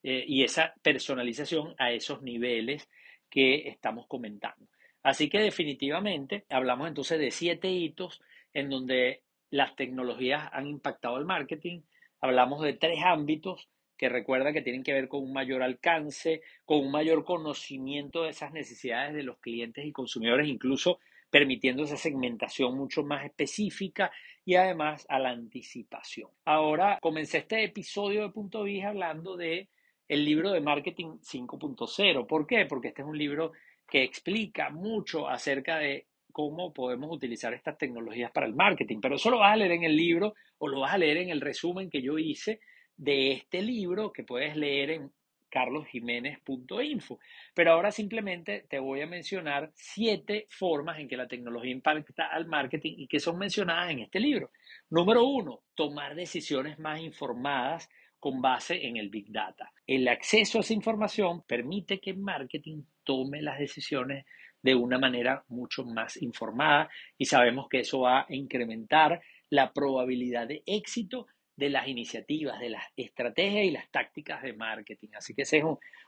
eh, 0.04 0.26
y 0.28 0.44
esa 0.44 0.74
personalización 0.82 1.74
a 1.78 1.92
esos 1.92 2.22
niveles 2.22 2.90
que 3.30 3.70
estamos 3.70 4.06
comentando. 4.08 4.68
Así 5.02 5.30
que 5.30 5.40
definitivamente 5.40 6.46
hablamos 6.50 6.88
entonces 6.90 7.20
de 7.20 7.32
siete 7.32 7.70
hitos 7.70 8.22
en 8.54 8.70
donde 8.70 9.23
las 9.54 9.76
tecnologías 9.76 10.50
han 10.52 10.66
impactado 10.66 11.20
el 11.20 11.26
marketing. 11.26 11.82
Hablamos 12.22 12.64
de 12.64 12.74
tres 12.74 13.04
ámbitos 13.04 13.70
que 13.98 14.10
recuerda 14.10 14.52
que 14.52 14.64
tienen 14.64 14.82
que 14.82 14.94
ver 14.94 15.08
con 15.08 15.22
un 15.22 15.32
mayor 15.32 15.62
alcance, 15.62 16.42
con 16.66 16.80
un 16.80 16.90
mayor 16.90 17.24
conocimiento 17.24 18.24
de 18.24 18.32
esas 18.32 18.52
necesidades 18.52 19.14
de 19.14 19.22
los 19.22 19.38
clientes 19.38 19.86
y 19.86 19.92
consumidores, 19.92 20.48
incluso 20.48 20.98
permitiendo 21.30 21.84
esa 21.84 21.98
segmentación 21.98 22.76
mucho 22.76 23.04
más 23.04 23.26
específica 23.26 24.12
y 24.44 24.56
además 24.56 25.06
a 25.08 25.20
la 25.20 25.30
anticipación. 25.30 26.32
Ahora 26.46 26.98
comencé 27.00 27.38
este 27.38 27.64
episodio 27.64 28.24
de 28.24 28.30
Punto 28.30 28.64
Vija 28.64 28.90
hablando 28.90 29.38
de 29.38 29.70
el 30.08 30.26
libro 30.26 30.50
de 30.50 30.62
Marketing 30.62 31.20
5.0. 31.20 32.26
¿Por 32.26 32.48
qué? 32.48 32.66
Porque 32.66 32.88
este 32.88 33.04
es 33.04 33.08
un 33.08 33.20
libro 33.20 33.52
que 33.88 34.02
explica 34.02 34.72
mucho 34.72 35.30
acerca 35.30 35.78
de 35.78 36.08
cómo 36.34 36.74
podemos 36.74 37.10
utilizar 37.10 37.54
estas 37.54 37.78
tecnologías 37.78 38.32
para 38.32 38.48
el 38.48 38.56
marketing. 38.56 39.00
Pero 39.02 39.16
eso 39.16 39.30
lo 39.30 39.40
vas 39.40 39.54
a 39.54 39.56
leer 39.56 39.72
en 39.72 39.84
el 39.84 39.96
libro 39.96 40.34
o 40.58 40.68
lo 40.68 40.82
vas 40.82 40.94
a 40.94 40.98
leer 40.98 41.18
en 41.18 41.30
el 41.30 41.40
resumen 41.40 41.90
que 41.90 42.02
yo 42.02 42.18
hice 42.18 42.60
de 42.98 43.32
este 43.32 43.62
libro 43.62 44.12
que 44.12 44.24
puedes 44.24 44.58
leer 44.58 44.90
en 44.90 45.12
carlosjiménez.info. 45.50 47.20
Pero 47.54 47.72
ahora 47.72 47.92
simplemente 47.92 48.66
te 48.68 48.80
voy 48.80 49.02
a 49.02 49.08
mencionar 49.08 49.72
siete 49.76 50.48
formas 50.50 51.00
en 51.00 51.08
que 51.08 51.16
la 51.16 51.28
tecnología 51.28 51.72
impacta 51.72 52.26
al 52.26 52.48
marketing 52.48 52.96
y 52.98 53.08
que 53.08 53.20
son 53.20 53.38
mencionadas 53.38 53.92
en 53.92 54.00
este 54.00 54.20
libro. 54.20 54.50
Número 54.90 55.24
uno, 55.24 55.62
tomar 55.76 56.16
decisiones 56.16 56.80
más 56.80 57.00
informadas 57.00 57.88
con 58.20 58.42
base 58.42 58.88
en 58.88 58.98
el 58.98 59.10
Big 59.10 59.32
Data. 59.32 59.72
El 59.86 60.08
acceso 60.08 60.58
a 60.58 60.62
esa 60.62 60.74
información 60.74 61.44
permite 61.46 62.00
que 62.00 62.12
el 62.12 62.18
marketing 62.18 62.84
tome 63.04 63.42
las 63.42 63.60
decisiones 63.60 64.26
de 64.64 64.76
una 64.76 64.98
manera 64.98 65.44
mucho 65.50 65.84
más 65.84 66.20
informada 66.22 66.90
y 67.18 67.26
sabemos 67.26 67.68
que 67.70 67.82
eso 67.82 68.02
va 68.02 68.22
a 68.22 68.26
incrementar 68.30 69.22
la 69.50 69.72
probabilidad 69.72 70.48
de 70.48 70.64
éxito 70.66 71.28
de 71.56 71.70
las 71.70 71.88
iniciativas, 71.88 72.60
de 72.60 72.70
las 72.70 72.84
estrategias 72.96 73.66
y 73.66 73.72
las 73.72 73.92
tácticas 73.92 74.42
de 74.42 74.54
marketing. 74.54 75.10
Así 75.16 75.36
que 75.36 75.44
esa 75.44 75.58
es 75.58 75.64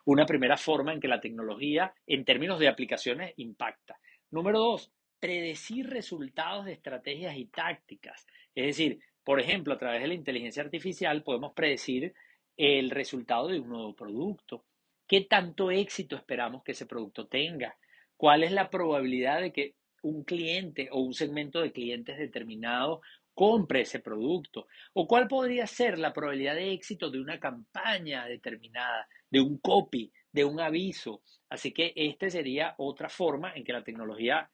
una 0.05 0.25
primera 0.25 0.57
forma 0.57 0.93
en 0.93 0.99
que 0.99 1.07
la 1.07 1.21
tecnología, 1.21 1.93
en 2.07 2.25
términos 2.25 2.59
de 2.59 2.67
aplicaciones, 2.67 3.33
impacta. 3.37 3.99
Número 4.31 4.57
dos, 4.57 4.91
predecir 5.19 5.87
resultados 5.87 6.65
de 6.65 6.73
estrategias 6.73 7.37
y 7.37 7.45
tácticas. 7.45 8.25
Es 8.55 8.65
decir, 8.65 8.99
por 9.23 9.39
ejemplo, 9.39 9.73
a 9.73 9.77
través 9.77 10.01
de 10.01 10.07
la 10.07 10.13
inteligencia 10.13 10.63
artificial 10.63 11.23
podemos 11.23 11.53
predecir 11.53 12.13
el 12.57 12.89
resultado 12.89 13.49
de 13.49 13.59
un 13.59 13.69
nuevo 13.69 13.95
producto. 13.95 14.65
¿Qué 15.07 15.21
tanto 15.21 15.69
éxito 15.69 16.15
esperamos 16.15 16.63
que 16.63 16.71
ese 16.71 16.85
producto 16.85 17.27
tenga? 17.27 17.77
¿Cuál 18.17 18.43
es 18.43 18.51
la 18.51 18.69
probabilidad 18.69 19.41
de 19.41 19.51
que 19.51 19.75
un 20.01 20.23
cliente 20.23 20.89
o 20.91 20.99
un 20.99 21.13
segmento 21.13 21.61
de 21.61 21.71
clientes 21.71 22.17
determinado 22.17 23.01
compre 23.33 23.81
ese 23.81 23.99
producto? 23.99 24.67
¿O 24.93 25.07
cuál 25.07 25.27
podría 25.27 25.67
ser 25.67 25.99
la 25.99 26.13
probabilidad 26.13 26.55
de 26.55 26.71
éxito 26.71 27.09
de 27.09 27.19
una 27.19 27.39
campaña 27.39 28.25
determinada, 28.25 29.07
de 29.29 29.41
un 29.41 29.57
copy, 29.57 30.11
de 30.31 30.45
un 30.45 30.59
aviso? 30.59 31.21
Así 31.49 31.71
que 31.71 31.93
esta 31.95 32.29
sería 32.29 32.75
otra 32.77 33.09
forma 33.09 33.53
en 33.55 33.63
que 33.63 33.73
la 33.73 33.83
tecnología 33.83 34.49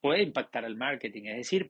puede 0.00 0.22
impactar 0.22 0.64
al 0.64 0.76
marketing, 0.76 1.24
es 1.24 1.36
decir, 1.36 1.68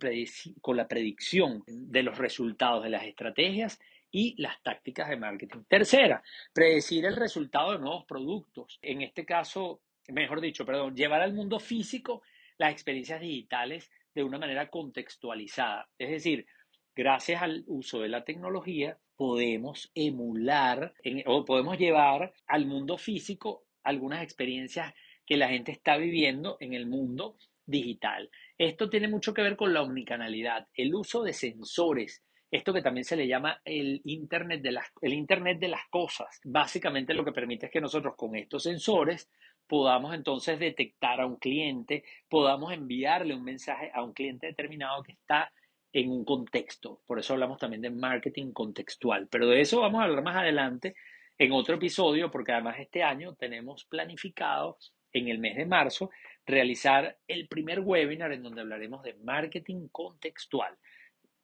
con 0.60 0.76
la 0.76 0.86
predicción 0.86 1.62
de 1.66 2.02
los 2.02 2.18
resultados 2.18 2.84
de 2.84 2.90
las 2.90 3.04
estrategias 3.04 3.80
y 4.10 4.34
las 4.36 4.62
tácticas 4.62 5.08
de 5.08 5.16
marketing. 5.16 5.60
Tercera, 5.68 6.22
predecir 6.52 7.06
el 7.06 7.16
resultado 7.16 7.72
de 7.72 7.78
nuevos 7.78 8.04
productos. 8.04 8.78
En 8.82 9.00
este 9.00 9.24
caso, 9.24 9.80
mejor 10.12 10.40
dicho, 10.40 10.64
perdón, 10.64 10.94
llevar 10.94 11.22
al 11.22 11.34
mundo 11.34 11.58
físico 11.58 12.22
las 12.58 12.72
experiencias 12.72 13.20
digitales 13.20 13.90
de 14.14 14.24
una 14.24 14.38
manera 14.38 14.68
contextualizada. 14.68 15.88
Es 15.98 16.10
decir, 16.10 16.46
gracias 16.94 17.42
al 17.42 17.64
uso 17.66 18.00
de 18.00 18.08
la 18.08 18.24
tecnología, 18.24 18.98
podemos 19.16 19.90
emular 19.94 20.94
o 21.26 21.44
podemos 21.44 21.78
llevar 21.78 22.32
al 22.46 22.66
mundo 22.66 22.98
físico 22.98 23.64
algunas 23.82 24.22
experiencias 24.22 24.94
que 25.26 25.36
la 25.36 25.48
gente 25.48 25.72
está 25.72 25.96
viviendo 25.96 26.56
en 26.60 26.74
el 26.74 26.86
mundo 26.86 27.36
digital. 27.66 28.30
Esto 28.56 28.88
tiene 28.88 29.08
mucho 29.08 29.34
que 29.34 29.42
ver 29.42 29.56
con 29.56 29.74
la 29.74 29.82
omnicanalidad, 29.82 30.68
el 30.74 30.94
uso 30.94 31.22
de 31.22 31.32
sensores, 31.32 32.22
esto 32.50 32.72
que 32.72 32.82
también 32.82 33.04
se 33.04 33.16
le 33.16 33.26
llama 33.26 33.60
el 33.64 34.00
Internet 34.04 34.62
de 34.62 34.72
las, 34.72 34.86
el 35.02 35.12
Internet 35.12 35.58
de 35.58 35.68
las 35.68 35.86
cosas. 35.90 36.40
Básicamente 36.44 37.12
lo 37.12 37.24
que 37.24 37.32
permite 37.32 37.66
es 37.66 37.72
que 37.72 37.80
nosotros 37.80 38.14
con 38.16 38.36
estos 38.36 38.62
sensores 38.62 39.28
podamos 39.66 40.14
entonces 40.14 40.58
detectar 40.58 41.20
a 41.20 41.26
un 41.26 41.36
cliente, 41.36 42.04
podamos 42.28 42.72
enviarle 42.72 43.34
un 43.34 43.44
mensaje 43.44 43.90
a 43.94 44.02
un 44.02 44.12
cliente 44.12 44.46
determinado 44.46 45.02
que 45.02 45.12
está 45.12 45.52
en 45.92 46.10
un 46.10 46.24
contexto. 46.24 47.00
Por 47.06 47.18
eso 47.18 47.32
hablamos 47.32 47.58
también 47.58 47.82
de 47.82 47.90
marketing 47.90 48.52
contextual. 48.52 49.28
Pero 49.28 49.48
de 49.48 49.60
eso 49.60 49.80
vamos 49.80 50.00
a 50.00 50.04
hablar 50.04 50.22
más 50.22 50.36
adelante 50.36 50.94
en 51.38 51.52
otro 51.52 51.76
episodio, 51.76 52.30
porque 52.30 52.52
además 52.52 52.76
este 52.78 53.02
año 53.02 53.34
tenemos 53.34 53.84
planificado 53.84 54.78
en 55.12 55.28
el 55.28 55.38
mes 55.38 55.56
de 55.56 55.66
marzo 55.66 56.10
realizar 56.44 57.18
el 57.26 57.48
primer 57.48 57.80
webinar 57.80 58.32
en 58.32 58.42
donde 58.42 58.60
hablaremos 58.60 59.02
de 59.02 59.14
marketing 59.14 59.88
contextual. 59.90 60.76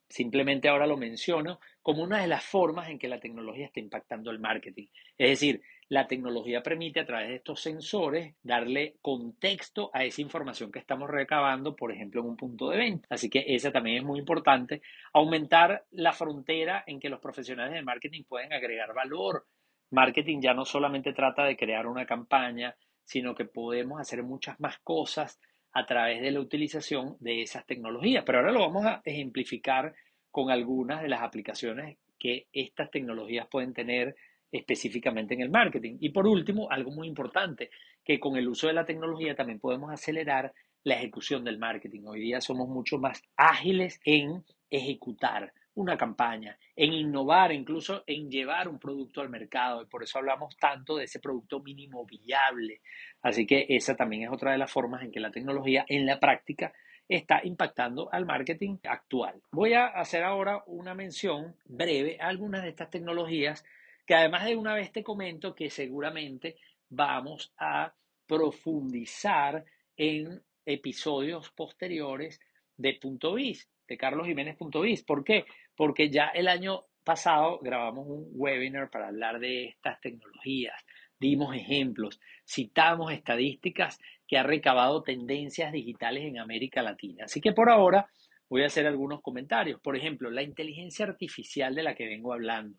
Simplemente 0.07 0.67
ahora 0.67 0.85
lo 0.85 0.97
menciono 0.97 1.59
como 1.81 2.03
una 2.03 2.21
de 2.21 2.27
las 2.27 2.43
formas 2.43 2.89
en 2.89 2.99
que 2.99 3.07
la 3.07 3.19
tecnología 3.19 3.65
está 3.65 3.79
impactando 3.79 4.29
el 4.29 4.39
marketing. 4.39 4.85
Es 5.17 5.29
decir, 5.31 5.61
la 5.89 6.07
tecnología 6.07 6.63
permite 6.63 6.99
a 6.99 7.05
través 7.05 7.29
de 7.29 7.35
estos 7.35 7.61
sensores 7.61 8.35
darle 8.41 8.95
contexto 9.01 9.89
a 9.93 10.03
esa 10.03 10.21
información 10.21 10.71
que 10.71 10.79
estamos 10.79 11.09
recabando, 11.09 11.75
por 11.75 11.91
ejemplo, 11.91 12.21
en 12.21 12.27
un 12.27 12.37
punto 12.37 12.69
de 12.69 12.77
venta. 12.77 13.07
Así 13.09 13.29
que 13.29 13.45
esa 13.47 13.71
también 13.71 13.97
es 13.97 14.03
muy 14.03 14.19
importante. 14.19 14.81
Aumentar 15.13 15.85
la 15.91 16.13
frontera 16.13 16.83
en 16.87 16.99
que 16.99 17.09
los 17.09 17.19
profesionales 17.19 17.73
de 17.73 17.81
marketing 17.81 18.23
pueden 18.23 18.53
agregar 18.53 18.93
valor. 18.93 19.45
Marketing 19.91 20.39
ya 20.41 20.53
no 20.53 20.65
solamente 20.65 21.13
trata 21.13 21.43
de 21.43 21.57
crear 21.57 21.85
una 21.85 22.05
campaña, 22.05 22.75
sino 23.03 23.35
que 23.35 23.45
podemos 23.45 23.99
hacer 23.99 24.23
muchas 24.23 24.59
más 24.59 24.79
cosas 24.79 25.39
a 25.73 25.85
través 25.85 26.21
de 26.21 26.31
la 26.31 26.39
utilización 26.39 27.17
de 27.19 27.41
esas 27.41 27.65
tecnologías. 27.65 28.23
Pero 28.25 28.39
ahora 28.39 28.51
lo 28.51 28.61
vamos 28.61 28.85
a 28.85 29.01
ejemplificar 29.05 29.93
con 30.31 30.49
algunas 30.49 31.01
de 31.01 31.09
las 31.09 31.21
aplicaciones 31.21 31.97
que 32.17 32.47
estas 32.53 32.89
tecnologías 32.89 33.47
pueden 33.47 33.73
tener 33.73 34.15
específicamente 34.53 35.33
en 35.33 35.41
el 35.41 35.49
marketing. 35.49 35.97
Y 35.99 36.09
por 36.09 36.27
último, 36.27 36.69
algo 36.69 36.91
muy 36.91 37.07
importante, 37.07 37.71
que 38.05 38.19
con 38.19 38.37
el 38.37 38.47
uso 38.47 38.67
de 38.67 38.73
la 38.73 38.85
tecnología 38.85 39.35
también 39.35 39.59
podemos 39.59 39.91
acelerar 39.91 40.53
la 40.83 40.95
ejecución 40.95 41.43
del 41.43 41.57
marketing. 41.57 42.03
Hoy 42.05 42.21
día 42.21 42.39
somos 42.39 42.69
mucho 42.69 42.99
más 42.99 43.23
ágiles 43.35 43.99
en 44.05 44.43
ejecutar 44.69 45.53
una 45.75 45.97
campaña, 45.97 46.55
en 46.75 46.93
innovar, 46.93 47.51
incluso 47.51 48.03
en 48.05 48.29
llevar 48.29 48.67
un 48.67 48.77
producto 48.77 49.21
al 49.21 49.29
mercado. 49.29 49.81
Y 49.81 49.87
por 49.87 50.03
eso 50.03 50.19
hablamos 50.19 50.55
tanto 50.57 50.97
de 50.97 51.05
ese 51.05 51.19
producto 51.19 51.59
mínimo 51.61 52.05
viable. 52.05 52.81
Así 53.23 53.47
que 53.47 53.65
esa 53.69 53.95
también 53.95 54.23
es 54.23 54.29
otra 54.31 54.51
de 54.51 54.59
las 54.59 54.71
formas 54.71 55.01
en 55.01 55.11
que 55.11 55.19
la 55.19 55.31
tecnología 55.31 55.83
en 55.87 56.05
la 56.05 56.19
práctica 56.19 56.73
está 57.09 57.41
impactando 57.43 58.09
al 58.11 58.25
marketing 58.27 58.77
actual. 58.83 59.41
Voy 59.51 59.73
a 59.73 59.87
hacer 59.87 60.23
ahora 60.23 60.63
una 60.67 60.93
mención 60.93 61.55
breve 61.65 62.17
a 62.21 62.27
algunas 62.27 62.61
de 62.61 62.69
estas 62.69 62.91
tecnologías 62.91 63.65
que 64.05 64.15
además 64.15 64.45
de 64.45 64.55
una 64.55 64.75
vez 64.75 64.91
te 64.91 65.03
comento 65.03 65.55
que 65.55 65.69
seguramente 65.69 66.57
vamos 66.89 67.53
a 67.57 67.93
profundizar 68.27 69.63
en 69.97 70.41
episodios 70.65 71.49
posteriores 71.51 72.39
de 72.77 72.93
Punto 72.95 73.33
Biz, 73.33 73.69
de 73.87 73.97
carlosjiménez.biz. 73.97 75.03
¿Por 75.03 75.23
qué? 75.23 75.45
porque 75.75 76.09
ya 76.09 76.27
el 76.27 76.47
año 76.47 76.85
pasado 77.03 77.59
grabamos 77.61 78.07
un 78.07 78.29
webinar 78.33 78.89
para 78.89 79.07
hablar 79.07 79.39
de 79.39 79.65
estas 79.65 79.99
tecnologías, 79.99 80.85
dimos 81.19 81.55
ejemplos, 81.55 82.19
citamos 82.47 83.11
estadísticas 83.11 83.99
que 84.27 84.37
ha 84.37 84.43
recabado 84.43 85.03
tendencias 85.03 85.71
digitales 85.71 86.23
en 86.23 86.39
América 86.39 86.81
Latina. 86.81 87.25
Así 87.25 87.41
que 87.41 87.51
por 87.51 87.69
ahora 87.69 88.07
voy 88.49 88.63
a 88.63 88.67
hacer 88.67 88.87
algunos 88.87 89.21
comentarios. 89.21 89.81
Por 89.81 89.97
ejemplo, 89.97 90.29
la 90.29 90.43
inteligencia 90.43 91.05
artificial 91.05 91.75
de 91.75 91.83
la 91.83 91.95
que 91.95 92.05
vengo 92.05 92.33
hablando. 92.33 92.77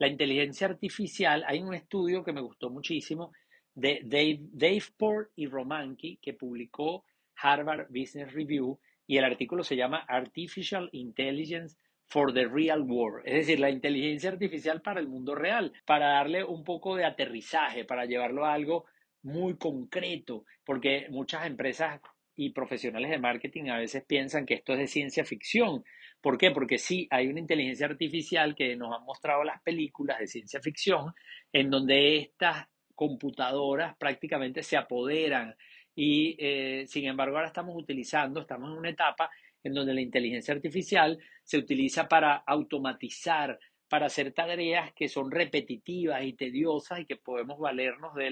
La 0.00 0.08
inteligencia 0.08 0.66
artificial, 0.66 1.44
hay 1.46 1.60
un 1.60 1.74
estudio 1.74 2.24
que 2.24 2.32
me 2.32 2.40
gustó 2.40 2.70
muchísimo 2.70 3.32
de 3.74 4.00
Dave, 4.02 4.38
Dave 4.50 4.84
Port 4.96 5.30
y 5.36 5.46
Romanki 5.46 6.16
que 6.22 6.32
publicó 6.32 7.04
Harvard 7.36 7.88
Business 7.90 8.32
Review 8.32 8.80
y 9.06 9.18
el 9.18 9.24
artículo 9.24 9.62
se 9.62 9.76
llama 9.76 9.98
Artificial 10.08 10.88
Intelligence 10.92 11.76
for 12.06 12.32
the 12.32 12.46
real 12.46 12.80
world, 12.80 13.26
es 13.26 13.46
decir, 13.46 13.60
la 13.60 13.68
inteligencia 13.68 14.30
artificial 14.30 14.80
para 14.80 15.00
el 15.00 15.06
mundo 15.06 15.34
real, 15.34 15.70
para 15.84 16.14
darle 16.14 16.44
un 16.44 16.64
poco 16.64 16.96
de 16.96 17.04
aterrizaje, 17.04 17.84
para 17.84 18.06
llevarlo 18.06 18.46
a 18.46 18.54
algo 18.54 18.86
muy 19.22 19.58
concreto, 19.58 20.46
porque 20.64 21.08
muchas 21.10 21.46
empresas 21.46 22.00
y 22.40 22.48
profesionales 22.50 23.10
de 23.10 23.18
marketing 23.18 23.68
a 23.68 23.76
veces 23.76 24.02
piensan 24.02 24.46
que 24.46 24.54
esto 24.54 24.72
es 24.72 24.78
de 24.78 24.86
ciencia 24.86 25.26
ficción. 25.26 25.84
¿Por 26.22 26.38
qué? 26.38 26.50
Porque 26.50 26.78
sí, 26.78 27.06
hay 27.10 27.26
una 27.26 27.38
inteligencia 27.38 27.84
artificial 27.84 28.54
que 28.54 28.76
nos 28.76 28.96
han 28.96 29.04
mostrado 29.04 29.44
las 29.44 29.60
películas 29.60 30.18
de 30.18 30.26
ciencia 30.26 30.58
ficción 30.58 31.12
en 31.52 31.68
donde 31.68 32.16
estas 32.16 32.66
computadoras 32.94 33.94
prácticamente 33.98 34.62
se 34.62 34.78
apoderan 34.78 35.54
y 35.94 36.34
eh, 36.38 36.86
sin 36.86 37.04
embargo 37.04 37.36
ahora 37.36 37.48
estamos 37.48 37.76
utilizando, 37.76 38.40
estamos 38.40 38.70
en 38.70 38.78
una 38.78 38.88
etapa 38.88 39.30
en 39.62 39.74
donde 39.74 39.92
la 39.92 40.00
inteligencia 40.00 40.54
artificial 40.54 41.18
se 41.42 41.58
utiliza 41.58 42.08
para 42.08 42.36
automatizar, 42.36 43.58
para 43.86 44.06
hacer 44.06 44.32
tareas 44.32 44.94
que 44.94 45.10
son 45.10 45.30
repetitivas 45.30 46.24
y 46.24 46.32
tediosas 46.32 47.00
y 47.00 47.04
que 47.04 47.16
podemos 47.16 47.58
valernos 47.58 48.14
de, 48.14 48.30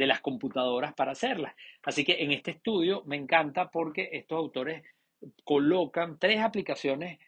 de 0.00 0.06
las 0.06 0.22
computadoras 0.22 0.94
para 0.94 1.12
hacerlas. 1.12 1.54
Así 1.82 2.04
que 2.04 2.22
en 2.24 2.30
este 2.32 2.52
estudio 2.52 3.02
me 3.04 3.16
encanta 3.16 3.70
porque 3.70 4.08
estos 4.12 4.38
autores 4.38 4.82
colocan 5.44 6.18
tres 6.18 6.40
aplicaciones 6.40 7.18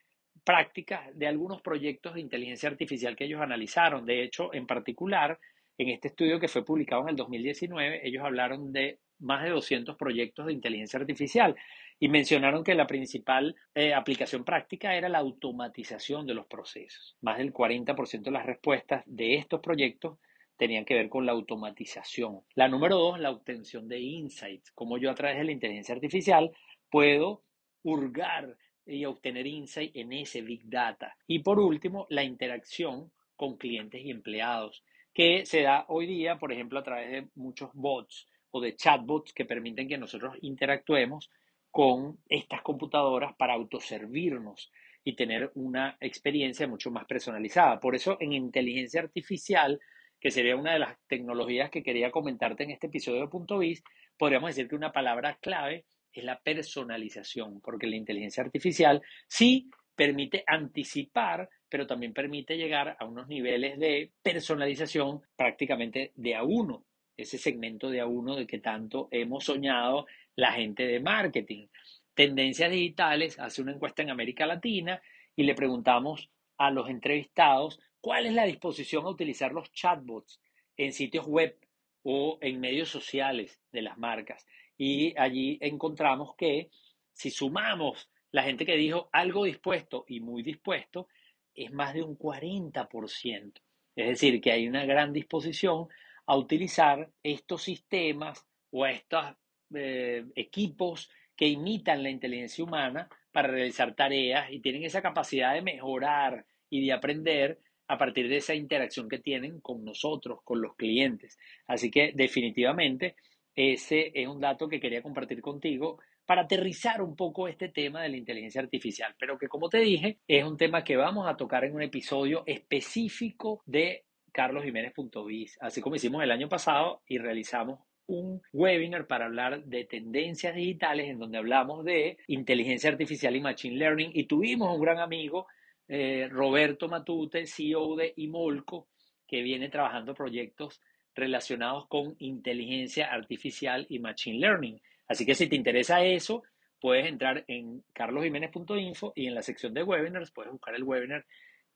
prácticas 0.43 1.03
de 1.13 1.27
algunos 1.27 1.61
proyectos 1.61 2.15
de 2.15 2.23
inteligencia 2.23 2.71
artificial 2.71 3.15
que 3.15 3.27
ellos 3.27 3.43
analizaron. 3.43 4.07
De 4.07 4.23
hecho, 4.23 4.55
en 4.55 4.67
particular, 4.67 5.39
en 5.77 5.91
este 5.91 6.09
estudio 6.09 6.41
que 6.41 6.49
fue 6.49 6.65
publicado 6.65 7.03
en 7.03 7.11
el 7.11 7.17
2019, 7.17 8.09
ellos 8.09 8.25
hablaron 8.25 8.73
de 8.73 9.01
más 9.19 9.45
de 9.45 9.51
200 9.51 9.95
proyectos 9.97 10.47
de 10.47 10.55
inteligencia 10.55 10.99
artificial 10.99 11.55
y 12.01 12.09
mencionaron 12.09 12.65
que 12.65 12.75
la 12.75 12.87
principal 12.87 13.55
eh, 13.75 13.93
aplicación 13.93 14.45
práctica 14.45 14.97
era 14.97 15.11
la 15.11 15.19
automatización 15.19 16.27
de 16.27 16.33
los 16.33 16.47
procesos. 16.47 17.19
Más 17.21 17.37
del 17.37 17.53
40% 17.53 18.23
de 18.23 18.31
las 18.31 18.47
respuestas 18.47 19.05
de 19.05 19.35
estos 19.35 19.61
proyectos 19.61 20.19
tenían 20.63 20.85
que 20.85 20.95
ver 20.95 21.09
con 21.09 21.27
la 21.27 21.33
automatización. 21.33 22.43
La 22.55 22.69
número 22.69 22.97
dos, 22.97 23.19
la 23.19 23.33
obtención 23.33 23.89
de 23.89 23.99
insights, 23.99 24.71
como 24.71 24.97
yo 24.97 25.11
a 25.11 25.15
través 25.17 25.39
de 25.39 25.43
la 25.43 25.51
inteligencia 25.51 25.93
artificial 25.93 26.53
puedo 26.89 27.43
hurgar 27.83 28.57
y 28.87 29.05
obtener 29.05 29.45
insight 29.45 29.91
en 29.97 30.13
ese 30.13 30.41
big 30.41 30.61
data. 30.71 31.17
Y 31.27 31.41
por 31.41 31.59
último, 31.59 32.07
la 32.11 32.23
interacción 32.23 33.11
con 33.35 33.57
clientes 33.57 34.05
y 34.05 34.13
empleados, 34.13 34.85
que 35.13 35.45
se 35.47 35.63
da 35.63 35.85
hoy 35.89 36.07
día, 36.07 36.39
por 36.39 36.53
ejemplo, 36.53 36.79
a 36.79 36.85
través 36.85 37.11
de 37.11 37.27
muchos 37.35 37.71
bots 37.75 38.29
o 38.53 38.61
de 38.61 38.77
chatbots 38.77 39.33
que 39.33 39.45
permiten 39.45 39.89
que 39.89 39.99
nosotros 39.99 40.37
interactuemos 40.43 41.29
con 41.73 42.21
estas 42.29 42.63
computadoras 42.63 43.35
para 43.35 43.55
autoservirnos 43.55 44.71
y 45.03 45.17
tener 45.17 45.51
una 45.57 45.97
experiencia 45.99 46.69
mucho 46.69 46.93
más 46.93 47.05
personalizada. 47.07 47.81
Por 47.81 47.97
eso 47.97 48.17
en 48.21 48.33
inteligencia 48.33 49.01
artificial, 49.01 49.81
que 50.23 50.31
sería 50.31 50.55
una 50.55 50.73
de 50.73 50.79
las 50.79 50.97
tecnologías 51.09 51.69
que 51.69 51.83
quería 51.83 52.13
comentarte 52.13 52.63
en 52.63 52.71
este 52.71 52.87
episodio 52.87 53.23
de 53.23 53.27
Punto 53.27 53.59
Biz, 53.59 53.83
podríamos 54.17 54.51
decir 54.51 54.69
que 54.69 54.77
una 54.77 54.93
palabra 54.93 55.37
clave 55.41 55.85
es 56.13 56.23
la 56.23 56.39
personalización, 56.39 57.61
porque 57.61 57.89
la 57.89 57.97
inteligencia 57.97 58.45
artificial 58.45 59.03
sí 59.27 59.69
permite 59.97 60.45
anticipar, 60.47 61.49
pero 61.69 61.89
también 61.89 62.13
permite 62.13 62.57
llegar 62.57 62.97
a 63.01 63.05
unos 63.05 63.27
niveles 63.27 63.81
de 63.81 64.13
personalización 64.23 65.23
prácticamente 65.35 66.13
de 66.15 66.37
a 66.37 66.45
uno, 66.45 66.85
ese 67.17 67.37
segmento 67.37 67.91
de 67.91 68.01
a 68.01 68.07
uno 68.07 68.37
de 68.37 68.47
que 68.47 68.61
tanto 68.61 69.09
hemos 69.11 69.45
soñado 69.45 70.07
la 70.37 70.53
gente 70.53 70.87
de 70.87 71.01
marketing. 71.01 71.67
Tendencias 72.15 72.71
Digitales 72.71 73.41
hace 73.41 73.61
una 73.61 73.73
encuesta 73.73 74.03
en 74.03 74.11
América 74.11 74.47
Latina 74.47 75.03
y 75.35 75.43
le 75.43 75.57
preguntamos 75.57 76.31
a 76.59 76.71
los 76.71 76.89
entrevistados 76.89 77.81
cuál 78.03 78.27
es 78.27 78.35
la 78.35 78.45
disposición 78.45 79.07
a 79.07 79.11
utilizar 79.11 79.53
los 79.53 79.73
chatbots 79.73 80.43
en 80.77 80.93
sitios 80.93 81.27
web 81.27 81.57
o 82.03 82.37
en 82.41 82.61
medios 82.61 82.91
sociales 82.91 83.61
de 83.71 83.81
las 83.81 83.97
marcas. 83.97 84.45
Y 84.77 85.17
allí 85.17 85.57
encontramos 85.63 86.35
que 86.37 86.69
si 87.13 87.31
sumamos 87.31 88.11
la 88.33 88.43
gente 88.43 88.67
que 88.67 88.77
dijo 88.77 89.09
algo 89.13 89.45
dispuesto 89.45 90.05
y 90.09 90.21
muy 90.21 90.43
dispuesto, 90.43 91.07
es 91.55 91.71
más 91.71 91.95
de 91.95 92.03
un 92.03 92.19
40%. 92.19 93.53
Es 93.95 94.09
decir, 94.09 94.41
que 94.41 94.51
hay 94.51 94.67
una 94.67 94.85
gran 94.85 95.13
disposición 95.13 95.87
a 96.27 96.37
utilizar 96.37 97.09
estos 97.23 97.63
sistemas 97.63 98.45
o 98.71 98.85
estos 98.85 99.37
eh, 99.75 100.25
equipos 100.35 101.09
que 101.37 101.47
imitan 101.47 102.03
la 102.03 102.11
inteligencia 102.11 102.65
humana 102.65 103.09
para 103.31 103.49
realizar 103.49 103.95
tareas 103.95 104.51
y 104.51 104.61
tienen 104.61 104.83
esa 104.83 105.03
capacidad 105.03 105.55
de 105.55 105.63
mejorar 105.63 106.47
y 106.69 106.85
de 106.85 106.93
aprender 106.93 107.61
a 107.93 107.99
partir 107.99 108.27
de 108.27 108.39
esa 108.39 108.55
interacción 108.55 109.07
que 109.07 109.19
tienen 109.19 109.61
con 109.61 109.85
nosotros, 109.85 110.39
con 110.45 110.63
los 110.63 110.77
clientes. 110.77 111.39
Así 111.67 111.91
que 111.91 112.13
definitivamente 112.15 113.17
ese 113.55 114.11
es 114.15 114.27
un 114.27 114.41
dato 114.41 114.67
que 114.67 114.81
quería 114.81 115.03
compartir 115.03 115.43
contigo 115.43 115.99
para 116.25 116.43
aterrizar 116.43 117.03
un 117.03 117.15
poco 117.15 117.49
este 117.49 117.69
tema 117.69 118.03
de 118.03 118.09
la 118.09 118.17
inteligencia 118.17 118.63
artificial, 118.63 119.15
pero 119.19 119.37
que 119.37 119.47
como 119.47 119.69
te 119.69 119.81
dije 119.81 120.21
es 120.27 120.43
un 120.43 120.57
tema 120.57 120.85
que 120.85 120.97
vamos 120.97 121.29
a 121.29 121.37
tocar 121.37 121.65
en 121.65 121.75
un 121.75 121.83
episodio 121.83 122.45
específico 122.47 123.63
de 123.67 124.07
carlosjiménez.biz, 124.33 125.59
así 125.61 125.83
como 125.83 125.97
hicimos 125.97 126.23
el 126.23 126.31
año 126.31 126.49
pasado 126.49 127.03
y 127.07 127.19
realizamos 127.19 127.81
un 128.07 128.41
webinar 128.55 129.07
para 129.07 129.27
hablar 129.27 129.65
de 129.65 129.85
tendencias 129.85 130.55
digitales 130.55 131.11
en 131.11 131.19
donde 131.19 131.37
hablamos 131.37 131.85
de 131.85 132.17
inteligencia 132.27 132.89
artificial 132.89 133.37
y 133.37 133.43
machine 133.43 133.77
learning 133.77 134.13
y 134.15 134.25
tuvimos 134.25 134.75
un 134.75 134.81
gran 134.81 134.99
amigo, 134.99 135.47
eh, 135.95 136.27
Roberto 136.31 136.89
Matute, 136.89 137.47
CEO 137.47 137.97
de 137.97 138.15
Imolco, 138.17 138.89
que 139.29 139.43
viene 139.43 139.69
trabajando 139.69 140.15
proyectos 140.15 140.81
relacionados 141.15 141.87
con 141.87 142.17
inteligencia 142.19 143.13
artificial 143.13 143.85
y 143.91 143.99
machine 143.99 144.39
learning. 144.39 144.81
Así 145.07 145.27
que 145.27 145.35
si 145.35 145.51
te 145.51 145.57
interesa 145.57 146.03
eso, 146.03 146.45
puedes 146.81 147.05
entrar 147.05 147.45
en 147.47 147.85
carlosjiménez.info 147.93 149.13
y 149.15 149.27
en 149.27 149.35
la 149.35 149.43
sección 149.43 149.75
de 149.75 149.83
webinars 149.83 150.31
puedes 150.31 150.51
buscar 150.51 150.75
el 150.75 150.85
webinar 150.85 151.27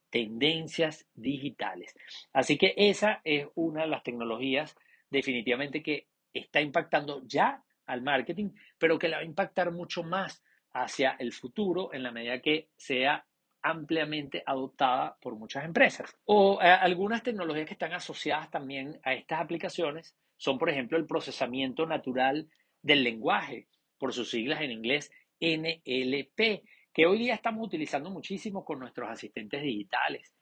Tendencias 0.08 1.06
Digitales. 1.12 1.94
Así 2.32 2.56
que 2.56 2.72
esa 2.74 3.20
es 3.22 3.46
una 3.54 3.82
de 3.82 3.88
las 3.88 4.02
tecnologías 4.02 4.74
definitivamente 5.10 5.82
que 5.82 6.06
está 6.32 6.62
impactando 6.62 7.20
ya 7.26 7.62
al 7.84 8.00
marketing, 8.00 8.48
pero 8.78 8.98
que 8.98 9.08
la 9.08 9.18
va 9.18 9.24
a 9.24 9.26
impactar 9.26 9.72
mucho 9.72 10.02
más 10.02 10.42
hacia 10.72 11.16
el 11.18 11.34
futuro 11.34 11.92
en 11.92 12.02
la 12.02 12.12
medida 12.12 12.40
que 12.40 12.70
sea 12.78 13.26
ampliamente 13.66 14.44
adoptada 14.46 15.16
por 15.20 15.34
muchas 15.34 15.64
empresas. 15.64 16.16
O 16.24 16.60
eh, 16.62 16.66
algunas 16.66 17.22
tecnologías 17.24 17.66
que 17.66 17.72
están 17.74 17.92
asociadas 17.92 18.48
también 18.50 19.00
a 19.02 19.12
estas 19.14 19.40
aplicaciones 19.40 20.14
son, 20.36 20.56
por 20.56 20.70
ejemplo, 20.70 20.96
el 20.96 21.06
procesamiento 21.06 21.84
natural 21.84 22.48
del 22.80 23.02
lenguaje, 23.02 23.66
por 23.98 24.12
sus 24.12 24.30
siglas 24.30 24.60
en 24.60 24.70
inglés 24.70 25.10
NLP, 25.40 26.62
que 26.92 27.06
hoy 27.06 27.18
día 27.18 27.34
estamos 27.34 27.66
utilizando 27.66 28.08
muchísimo 28.10 28.64
con 28.64 28.78
nuestros 28.78 29.10
asistentes 29.10 29.62
digitales, 29.62 30.32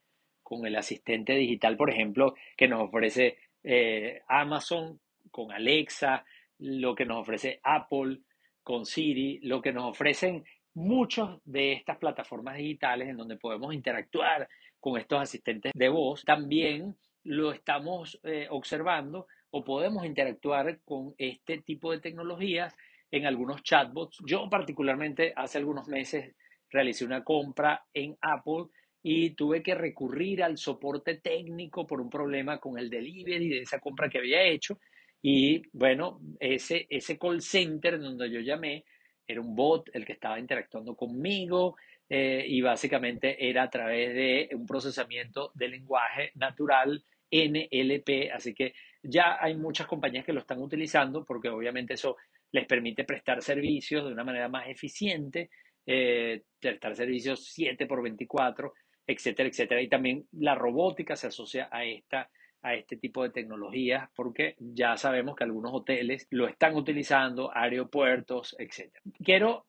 con 0.42 0.66
el 0.66 0.76
asistente 0.76 1.34
digital, 1.34 1.76
por 1.78 1.90
ejemplo, 1.90 2.34
que 2.56 2.68
nos 2.68 2.82
ofrece 2.82 3.38
eh, 3.62 4.20
Amazon 4.28 5.00
con 5.30 5.50
Alexa, 5.50 6.26
lo 6.58 6.94
que 6.94 7.06
nos 7.06 7.22
ofrece 7.22 7.60
Apple 7.62 8.20
con 8.62 8.84
Siri, 8.84 9.40
lo 9.42 9.62
que 9.62 9.72
nos 9.72 9.84
ofrecen 9.84 10.44
muchas 10.74 11.38
de 11.44 11.72
estas 11.72 11.98
plataformas 11.98 12.56
digitales 12.56 13.08
en 13.08 13.16
donde 13.16 13.36
podemos 13.36 13.72
interactuar 13.72 14.48
con 14.80 14.98
estos 14.98 15.22
asistentes 15.22 15.72
de 15.74 15.88
voz, 15.88 16.24
también 16.24 16.96
lo 17.22 17.52
estamos 17.52 18.20
eh, 18.22 18.46
observando 18.50 19.26
o 19.50 19.64
podemos 19.64 20.04
interactuar 20.04 20.80
con 20.84 21.14
este 21.16 21.58
tipo 21.58 21.92
de 21.92 22.00
tecnologías 22.00 22.74
en 23.10 23.26
algunos 23.26 23.62
chatbots. 23.62 24.18
Yo 24.26 24.48
particularmente 24.50 25.32
hace 25.36 25.58
algunos 25.58 25.88
meses 25.88 26.34
realicé 26.70 27.04
una 27.04 27.22
compra 27.22 27.84
en 27.94 28.16
Apple 28.20 28.66
y 29.02 29.30
tuve 29.30 29.62
que 29.62 29.74
recurrir 29.74 30.42
al 30.42 30.58
soporte 30.58 31.18
técnico 31.18 31.86
por 31.86 32.00
un 32.00 32.10
problema 32.10 32.58
con 32.58 32.78
el 32.78 32.90
delivery 32.90 33.48
de 33.48 33.60
esa 33.60 33.78
compra 33.78 34.08
que 34.08 34.18
había 34.18 34.42
hecho 34.42 34.78
y 35.22 35.62
bueno, 35.72 36.20
ese, 36.40 36.86
ese 36.90 37.18
call 37.18 37.40
center 37.40 37.98
donde 37.98 38.30
yo 38.30 38.40
llamé 38.40 38.84
era 39.26 39.40
un 39.40 39.54
bot 39.54 39.90
el 39.92 40.04
que 40.04 40.12
estaba 40.12 40.38
interactuando 40.38 40.94
conmigo 40.94 41.76
eh, 42.08 42.44
y 42.46 42.60
básicamente 42.60 43.48
era 43.48 43.64
a 43.64 43.70
través 43.70 44.14
de 44.14 44.50
un 44.54 44.66
procesamiento 44.66 45.50
de 45.54 45.68
lenguaje 45.68 46.32
natural 46.34 47.02
NLP, 47.30 48.30
así 48.32 48.54
que 48.54 48.74
ya 49.02 49.38
hay 49.40 49.56
muchas 49.56 49.86
compañías 49.86 50.24
que 50.24 50.32
lo 50.32 50.40
están 50.40 50.60
utilizando 50.60 51.24
porque 51.24 51.48
obviamente 51.48 51.94
eso 51.94 52.16
les 52.52 52.66
permite 52.66 53.04
prestar 53.04 53.42
servicios 53.42 54.04
de 54.04 54.12
una 54.12 54.22
manera 54.24 54.48
más 54.48 54.68
eficiente, 54.68 55.50
eh, 55.84 56.42
prestar 56.60 56.94
servicios 56.94 57.46
7 57.52 57.86
por 57.86 58.02
24, 58.02 58.72
etcétera, 59.06 59.48
etcétera. 59.48 59.82
Y 59.82 59.88
también 59.88 60.26
la 60.32 60.54
robótica 60.54 61.16
se 61.16 61.26
asocia 61.26 61.68
a 61.70 61.84
esta 61.84 62.30
a 62.64 62.74
este 62.74 62.96
tipo 62.96 63.22
de 63.22 63.30
tecnologías 63.30 64.08
porque 64.16 64.56
ya 64.58 64.96
sabemos 64.96 65.36
que 65.36 65.44
algunos 65.44 65.72
hoteles 65.74 66.26
lo 66.30 66.48
están 66.48 66.74
utilizando, 66.74 67.54
aeropuertos, 67.54 68.56
etc. 68.58 68.90
Quiero, 69.22 69.66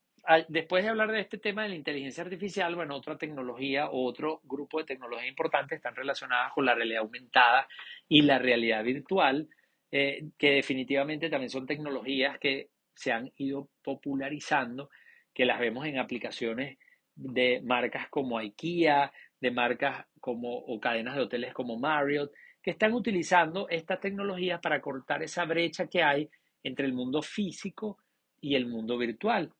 después 0.48 0.82
de 0.82 0.90
hablar 0.90 1.12
de 1.12 1.20
este 1.20 1.36
tema 1.36 1.62
de 1.62 1.68
la 1.68 1.74
inteligencia 1.74 2.24
artificial, 2.24 2.74
bueno, 2.74 2.96
otra 2.96 3.18
tecnología 3.18 3.90
o 3.90 4.02
otro 4.06 4.40
grupo 4.44 4.78
de 4.78 4.86
tecnologías 4.86 5.28
importantes 5.28 5.76
están 5.76 5.94
relacionadas 5.94 6.54
con 6.54 6.64
la 6.64 6.74
realidad 6.74 7.02
aumentada 7.02 7.68
y 8.08 8.22
la 8.22 8.38
realidad 8.38 8.82
virtual, 8.82 9.46
eh, 9.92 10.24
que 10.38 10.52
definitivamente 10.52 11.28
también 11.28 11.50
son 11.50 11.66
tecnologías 11.66 12.38
que 12.38 12.70
se 12.94 13.12
han 13.12 13.30
ido 13.36 13.68
popularizando, 13.82 14.88
que 15.34 15.44
las 15.44 15.60
vemos 15.60 15.84
en 15.84 15.98
aplicaciones 15.98 16.78
de 17.14 17.60
marcas 17.62 18.08
como 18.08 18.38
IKEA, 18.38 19.12
de 19.38 19.50
marcas 19.50 20.06
como 20.18 20.56
o 20.56 20.80
cadenas 20.80 21.14
de 21.14 21.20
hoteles 21.20 21.52
como 21.52 21.78
Marriott, 21.78 22.32
que 22.66 22.72
están 22.72 22.94
utilizando 22.94 23.68
estas 23.68 24.00
tecnologías 24.00 24.58
para 24.60 24.80
cortar 24.80 25.22
esa 25.22 25.44
brecha 25.44 25.86
que 25.86 26.02
hay 26.02 26.28
entre 26.64 26.84
el 26.84 26.94
mundo 26.94 27.22
físico 27.22 27.98
y 28.40 28.56
el 28.56 28.66
mundo 28.66 28.98
virtual. 28.98 29.52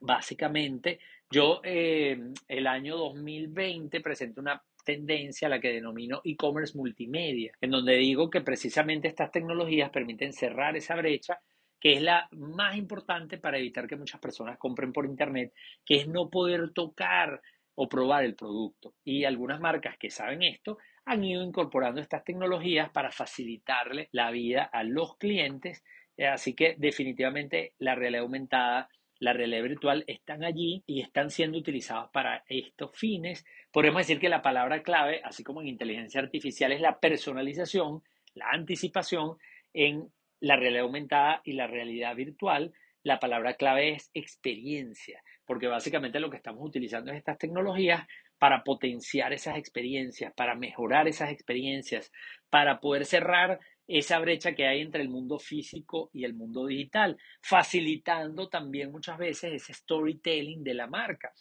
Básicamente, 0.00 0.98
yo 1.30 1.60
eh, 1.62 2.18
el 2.48 2.66
año 2.66 2.96
2020 2.96 4.00
presenté 4.00 4.40
una 4.40 4.62
tendencia 4.82 5.46
a 5.46 5.50
la 5.50 5.60
que 5.60 5.74
denomino 5.74 6.22
e-commerce 6.24 6.74
multimedia, 6.74 7.52
en 7.60 7.70
donde 7.70 7.96
digo 7.96 8.30
que 8.30 8.40
precisamente 8.40 9.08
estas 9.08 9.30
tecnologías 9.30 9.90
permiten 9.90 10.32
cerrar 10.32 10.74
esa 10.74 10.96
brecha 10.96 11.38
que 11.78 11.92
es 11.92 12.00
la 12.00 12.28
más 12.30 12.78
importante 12.78 13.36
para 13.36 13.58
evitar 13.58 13.86
que 13.86 13.96
muchas 13.96 14.22
personas 14.22 14.56
compren 14.56 14.90
por 14.90 15.04
Internet, 15.04 15.52
que 15.84 15.96
es 15.96 16.08
no 16.08 16.30
poder 16.30 16.70
tocar 16.70 17.42
o 17.74 17.90
probar 17.90 18.24
el 18.24 18.36
producto. 18.36 18.94
Y 19.04 19.24
algunas 19.24 19.60
marcas 19.60 19.98
que 19.98 20.08
saben 20.08 20.42
esto 20.42 20.78
han 21.04 21.24
ido 21.24 21.42
incorporando 21.42 22.00
estas 22.00 22.24
tecnologías 22.24 22.90
para 22.90 23.10
facilitarle 23.10 24.08
la 24.12 24.30
vida 24.30 24.64
a 24.64 24.84
los 24.84 25.16
clientes. 25.16 25.82
Eh, 26.16 26.26
así 26.26 26.54
que 26.54 26.76
definitivamente 26.78 27.74
la 27.78 27.94
realidad 27.94 28.22
aumentada, 28.22 28.88
la 29.18 29.32
realidad 29.32 29.62
virtual 29.62 30.04
están 30.06 30.44
allí 30.44 30.82
y 30.86 31.00
están 31.00 31.30
siendo 31.30 31.58
utilizados 31.58 32.10
para 32.12 32.44
estos 32.48 32.96
fines. 32.96 33.44
Podemos 33.72 34.00
decir 34.00 34.20
que 34.20 34.28
la 34.28 34.42
palabra 34.42 34.82
clave, 34.82 35.20
así 35.24 35.42
como 35.42 35.60
en 35.60 35.68
inteligencia 35.68 36.20
artificial, 36.20 36.72
es 36.72 36.80
la 36.80 37.00
personalización, 37.00 38.02
la 38.34 38.50
anticipación 38.50 39.36
en 39.72 40.12
la 40.40 40.56
realidad 40.56 40.84
aumentada 40.84 41.40
y 41.44 41.52
la 41.52 41.66
realidad 41.66 42.14
virtual. 42.14 42.72
La 43.04 43.18
palabra 43.18 43.54
clave 43.54 43.92
es 43.94 44.10
experiencia, 44.14 45.22
porque 45.44 45.66
básicamente 45.66 46.20
lo 46.20 46.30
que 46.30 46.36
estamos 46.36 46.64
utilizando 46.64 47.10
es 47.10 47.18
estas 47.18 47.38
tecnologías 47.38 48.06
para 48.42 48.64
potenciar 48.64 49.32
esas 49.32 49.56
experiencias, 49.56 50.32
para 50.34 50.56
mejorar 50.56 51.06
esas 51.06 51.30
experiencias, 51.30 52.10
para 52.50 52.80
poder 52.80 53.04
cerrar 53.06 53.60
esa 53.86 54.18
brecha 54.18 54.52
que 54.52 54.66
hay 54.66 54.80
entre 54.80 55.00
el 55.00 55.10
mundo 55.10 55.38
físico 55.38 56.10
y 56.12 56.24
el 56.24 56.34
mundo 56.34 56.66
digital, 56.66 57.16
facilitando 57.40 58.48
también 58.48 58.90
muchas 58.90 59.16
veces 59.16 59.52
ese 59.52 59.72
storytelling 59.72 60.64
de 60.64 60.74
la 60.74 60.88
marca. 60.88 61.32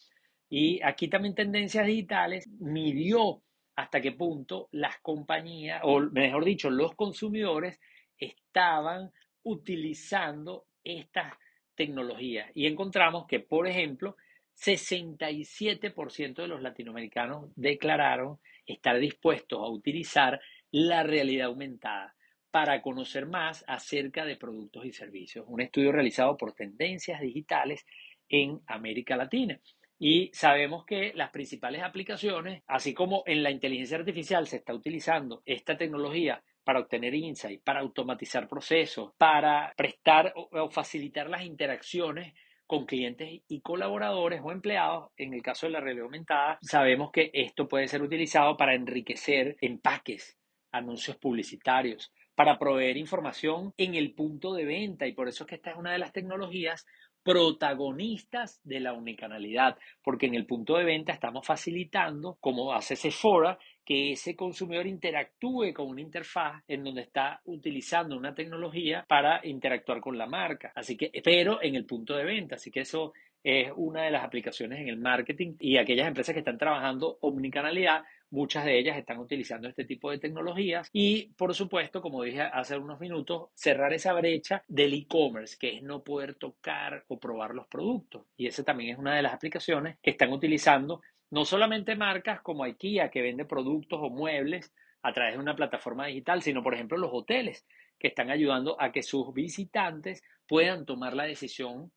Y 0.47 0.79
aquí 0.83 1.07
también 1.07 1.33
Tendencias 1.33 1.87
Digitales 1.87 2.47
midió 2.59 3.41
hasta 3.75 3.99
qué 3.99 4.11
punto 4.11 4.69
las 4.71 4.99
compañías, 4.99 5.81
o 5.83 6.01
mejor 6.01 6.45
dicho, 6.45 6.69
los 6.69 6.93
consumidores 6.93 7.79
estaban 8.15 9.09
utilizando 9.41 10.67
estas 10.83 11.33
tecnologías. 11.73 12.51
Y 12.53 12.67
encontramos 12.67 13.25
que, 13.25 13.39
por 13.39 13.67
ejemplo, 13.67 14.17
67% 14.61 16.35
de 16.35 16.47
los 16.47 16.61
latinoamericanos 16.61 17.49
declararon 17.55 18.37
estar 18.67 18.99
dispuestos 18.99 19.59
a 19.59 19.67
utilizar 19.67 20.39
la 20.69 21.01
realidad 21.01 21.47
aumentada 21.47 22.15
para 22.51 22.81
conocer 22.81 23.25
más 23.25 23.63
acerca 23.67 24.23
de 24.23 24.35
productos 24.35 24.85
y 24.85 24.91
servicios. 24.91 25.45
Un 25.47 25.61
estudio 25.61 25.91
realizado 25.91 26.37
por 26.37 26.53
Tendencias 26.53 27.21
Digitales 27.21 27.85
en 28.29 28.61
América 28.67 29.15
Latina. 29.17 29.59
Y 29.97 30.29
sabemos 30.33 30.85
que 30.85 31.11
las 31.15 31.31
principales 31.31 31.81
aplicaciones, 31.81 32.61
así 32.67 32.93
como 32.93 33.23
en 33.25 33.41
la 33.41 33.51
inteligencia 33.51 33.97
artificial 33.97 34.47
se 34.47 34.57
está 34.57 34.73
utilizando 34.73 35.41
esta 35.45 35.77
tecnología 35.77 36.43
para 36.63 36.79
obtener 36.79 37.15
insight, 37.15 37.63
para 37.63 37.79
automatizar 37.79 38.47
procesos, 38.47 39.13
para 39.17 39.73
prestar 39.75 40.33
o 40.35 40.69
facilitar 40.69 41.29
las 41.29 41.43
interacciones 41.43 42.33
con 42.71 42.85
clientes 42.85 43.41
y 43.49 43.59
colaboradores 43.59 44.39
o 44.41 44.49
empleados. 44.49 45.11
En 45.17 45.33
el 45.33 45.43
caso 45.43 45.65
de 45.65 45.73
la 45.73 45.81
realidad 45.81 46.05
aumentada, 46.05 46.57
sabemos 46.61 47.11
que 47.11 47.29
esto 47.33 47.67
puede 47.67 47.89
ser 47.89 48.01
utilizado 48.01 48.55
para 48.55 48.75
enriquecer 48.75 49.57
empaques, 49.59 50.37
anuncios 50.71 51.17
publicitarios, 51.17 52.13
para 52.33 52.57
proveer 52.57 52.95
información 52.95 53.73
en 53.75 53.95
el 53.95 54.13
punto 54.13 54.53
de 54.53 54.63
venta 54.63 55.05
y 55.05 55.11
por 55.11 55.27
eso 55.27 55.43
es 55.43 55.49
que 55.49 55.55
esta 55.55 55.71
es 55.71 55.75
una 55.75 55.91
de 55.91 55.97
las 55.97 56.13
tecnologías 56.13 56.85
protagonistas 57.23 58.61
de 58.63 58.79
la 58.79 58.93
unicanalidad, 58.93 59.77
porque 60.01 60.27
en 60.27 60.35
el 60.35 60.45
punto 60.45 60.77
de 60.77 60.85
venta 60.85 61.11
estamos 61.11 61.45
facilitando, 61.45 62.37
como 62.39 62.71
hace 62.71 62.95
Sephora, 62.95 63.59
que 63.85 64.13
ese 64.13 64.35
consumidor 64.35 64.87
interactúe 64.87 65.73
con 65.73 65.87
una 65.87 66.01
interfaz 66.01 66.63
en 66.67 66.83
donde 66.83 67.01
está 67.01 67.41
utilizando 67.45 68.17
una 68.17 68.35
tecnología 68.35 69.05
para 69.07 69.45
interactuar 69.45 70.01
con 70.01 70.17
la 70.17 70.27
marca. 70.27 70.71
Así 70.75 70.95
que, 70.97 71.11
pero 71.23 71.61
en 71.61 71.75
el 71.75 71.85
punto 71.85 72.15
de 72.15 72.25
venta. 72.25 72.55
Así 72.55 72.71
que 72.71 72.81
eso 72.81 73.13
es 73.43 73.71
una 73.75 74.03
de 74.03 74.11
las 74.11 74.23
aplicaciones 74.23 74.79
en 74.79 74.87
el 74.87 74.97
marketing 74.97 75.55
y 75.59 75.77
aquellas 75.77 76.07
empresas 76.07 76.33
que 76.33 76.39
están 76.39 76.57
trabajando 76.57 77.17
omnicanalidad, 77.21 78.03
muchas 78.29 78.65
de 78.65 78.77
ellas 78.77 78.97
están 78.97 79.19
utilizando 79.19 79.67
este 79.67 79.83
tipo 79.83 80.11
de 80.11 80.19
tecnologías 80.19 80.89
y 80.93 81.33
por 81.35 81.53
supuesto, 81.53 82.01
como 82.01 82.23
dije 82.23 82.41
hace 82.41 82.77
unos 82.77 82.99
minutos, 82.99 83.49
cerrar 83.53 83.93
esa 83.93 84.13
brecha 84.13 84.63
del 84.67 84.93
e-commerce, 84.93 85.57
que 85.59 85.77
es 85.77 85.83
no 85.83 86.03
poder 86.03 86.35
tocar 86.35 87.03
o 87.07 87.19
probar 87.19 87.53
los 87.55 87.67
productos. 87.67 88.23
Y 88.37 88.47
esa 88.47 88.63
también 88.63 88.91
es 88.91 88.99
una 88.99 89.15
de 89.15 89.21
las 89.21 89.33
aplicaciones 89.33 89.97
que 90.01 90.11
están 90.11 90.31
utilizando 90.31 91.01
no 91.31 91.45
solamente 91.45 91.95
marcas 91.95 92.41
como 92.41 92.63
IKEA, 92.63 93.09
que 93.09 93.21
vende 93.21 93.45
productos 93.45 93.99
o 94.01 94.09
muebles 94.09 94.73
a 95.01 95.13
través 95.13 95.33
de 95.33 95.39
una 95.39 95.55
plataforma 95.55 96.05
digital, 96.05 96.41
sino 96.41 96.61
por 96.61 96.73
ejemplo 96.73 96.97
los 96.97 97.11
hoteles, 97.11 97.65
que 97.97 98.07
están 98.07 98.29
ayudando 98.29 98.79
a 98.79 98.91
que 98.91 99.01
sus 99.01 99.33
visitantes 99.33 100.23
puedan 100.47 100.85
tomar 100.85 101.15
la 101.15 101.23
decisión 101.23 101.91